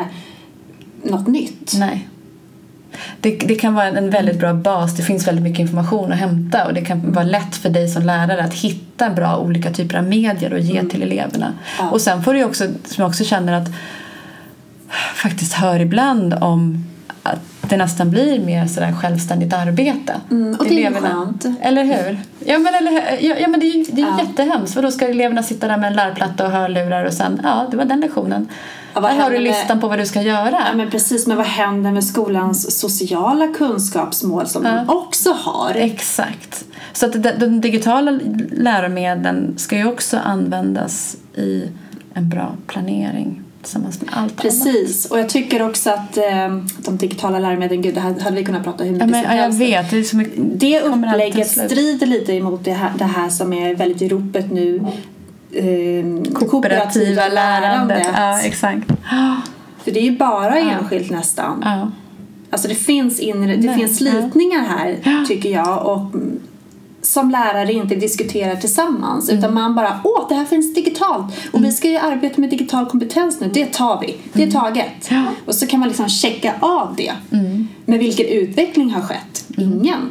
[1.03, 1.73] något nytt.
[1.79, 2.09] Nej.
[3.21, 4.97] Det, det kan vara en väldigt bra bas.
[4.97, 8.03] Det finns väldigt mycket information att hämta och det kan vara lätt för dig som
[8.03, 11.47] lärare att hitta bra olika typer av medier och ge till eleverna.
[11.47, 11.59] Mm.
[11.79, 11.91] Ja.
[11.91, 13.69] Och sen får du också, som jag också känner att
[15.15, 16.85] faktiskt hör ibland om
[17.23, 20.15] att det nästan blir mer sådär självständigt arbete.
[20.31, 21.45] Mm, och det är skönt.
[21.63, 22.19] Eller hur?
[22.47, 24.21] Ja men, eller, ja, ja, men det är ju det är Ja.
[24.21, 24.75] jättehemskt.
[24.75, 27.77] För då ska eleverna sitta där med en lärplatta och hörlurar och sen, ja det
[27.77, 28.49] var den lektionen.
[28.95, 30.51] Ja, Här har du händer med- listan på vad du ska göra.
[30.71, 34.71] Ja, men precis, men vad händer med skolans sociala kunskapsmål som Ja.
[34.73, 35.73] de också har?
[35.75, 36.65] Exakt.
[36.93, 38.19] Så att de, de digitala
[38.53, 41.65] läromedlen ska ju också användas i
[42.15, 44.37] en bra planering tillsammans med allt annat.
[44.37, 46.25] Precis, och jag tycker också att eh,
[46.79, 49.31] de digitala läromedlen, gud det här hade vi kunnat prata hur Ja, mycket men, som
[49.33, 49.91] ja, jag helst vet.
[49.91, 53.75] Det, är så mycket, Det upplägget strider lite emot det här, det här som är
[53.75, 54.87] väldigt i ropet nu.
[55.53, 58.07] Eh, kooperativa lärandet.
[58.17, 58.87] Ja, exakt.
[59.85, 61.63] För det är ju bara enskilt nästan.
[61.65, 61.91] Ja.
[62.51, 66.41] Alltså det finns, inre, det Nej, finns slitningar här tycker jag och mm,
[67.03, 69.39] som lärare inte diskuterar tillsammans Mm.
[69.39, 72.87] utan man bara åh det här finns digitalt och vi ska ju arbeta med digital
[72.87, 75.11] kompetens nu, det tar vi, det är taget.
[75.11, 75.25] Mm.
[75.25, 75.31] Ja.
[75.47, 77.13] Och så kan man liksom checka av det.
[77.33, 77.69] Mm.
[77.85, 79.45] Men vilken utveckling har skett?
[79.57, 80.09] Ingen.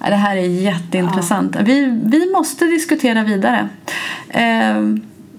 [0.00, 1.56] Ja, Det här är jätteintressant.
[1.64, 3.68] Vi, vi måste diskutera vidare.
[4.28, 4.40] Eh,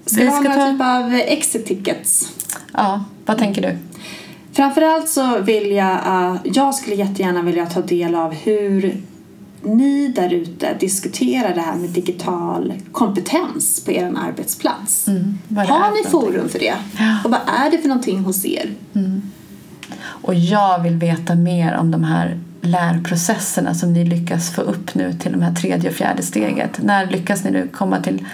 [0.06, 2.32] Ska vi ha några typ av exit tickets?
[2.72, 3.78] Ja, vad tänker du?
[4.52, 8.96] Framförallt så vill jag, uh, jag skulle jättegärna vilja ta del av hur
[9.62, 15.08] ni där ute diskuterar det här med digital kompetens på er arbetsplats.
[15.08, 16.74] Mm, Har ni forum för det?
[16.98, 17.18] Ja.
[17.24, 18.70] Och vad är det för någonting hos er?
[20.04, 22.70] Och jag vill veta mer om de här Mm.
[22.70, 26.82] lärprocesserna som ni lyckas få upp nu till de här tredje och fjärde steget.
[26.82, 28.26] När lyckas ni nu komma till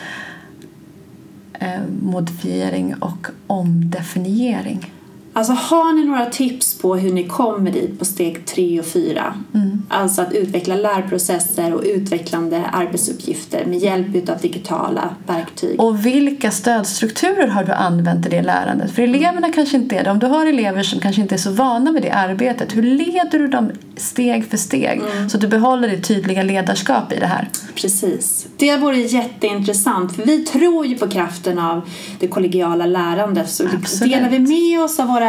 [1.53, 4.93] eh, modifiering och omdefiniering?
[5.33, 9.35] Alltså har ni några tips på hur ni kommer dit på steg tre och fyra?
[9.55, 9.83] Mm.
[9.89, 15.81] Alltså att utveckla lärprocesser och utvecklande arbetsuppgifter med hjälp av digitala verktyg.
[15.81, 18.91] Och vilka stödstrukturer har du använt i det lärandet?
[18.91, 20.11] För eleverna kanske inte är det.
[20.11, 23.39] Om du har elever som kanske inte är så vana med det arbetet, hur leder
[23.39, 25.01] du dem steg för steg
[25.31, 27.49] så att du behåller ditt tydliga ledarskap i det här?
[27.75, 28.47] Precis.
[28.57, 31.89] Det vore jätteintressant för vi tror ju på kraften av
[32.21, 33.51] det kollegiala lärandet.
[33.51, 34.13] Så Absolut.
[34.13, 35.28] delar vi med oss av våra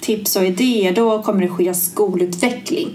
[0.00, 2.88] tips och idéer då kommer det ske skolutveckling.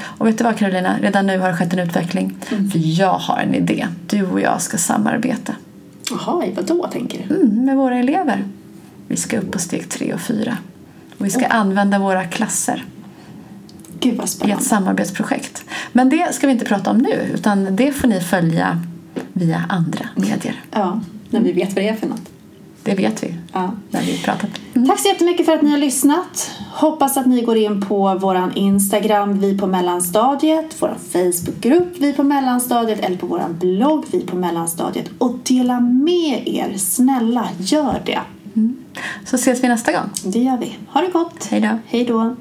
[0.00, 2.36] Och vet du vad Carolina, redan nu har det skett en utveckling.
[2.48, 3.86] För jag har en idé.
[4.06, 5.54] Du och jag ska samarbeta
[6.10, 7.34] Jaha, vad då tänker du?
[7.34, 8.44] mm, med våra elever.
[9.08, 10.56] Vi ska upp på steg tre och fyra.
[11.18, 12.84] Och vi ska använda våra klasser
[14.00, 14.64] Gud vad i ett spännande.
[14.64, 15.64] samarbetsprojekt.
[15.92, 18.82] Men det ska vi inte prata om nu utan det får ni följa
[19.32, 20.60] via andra medier.
[20.70, 21.00] Ja,
[21.30, 22.31] när vi vet vad det är för något.
[22.84, 23.70] Det vet vi Ja.
[23.90, 24.50] när vi pratat.
[24.88, 26.50] Tack så jättemycket för att ni har lyssnat.
[26.72, 32.22] Hoppas att ni går in på vår Instagram, vi på mellanstadiet, vår Facebookgrupp, vi på
[32.22, 36.74] mellanstadiet eller på vår blogg, vi på mellanstadiet och dela med er.
[36.78, 38.20] Snälla, gör det.
[39.24, 40.10] Så ses vi nästa gång.
[40.24, 40.76] Det gör vi.
[40.88, 41.46] Ha det gott.
[41.50, 41.78] Hej då.
[41.86, 42.36] Hej då.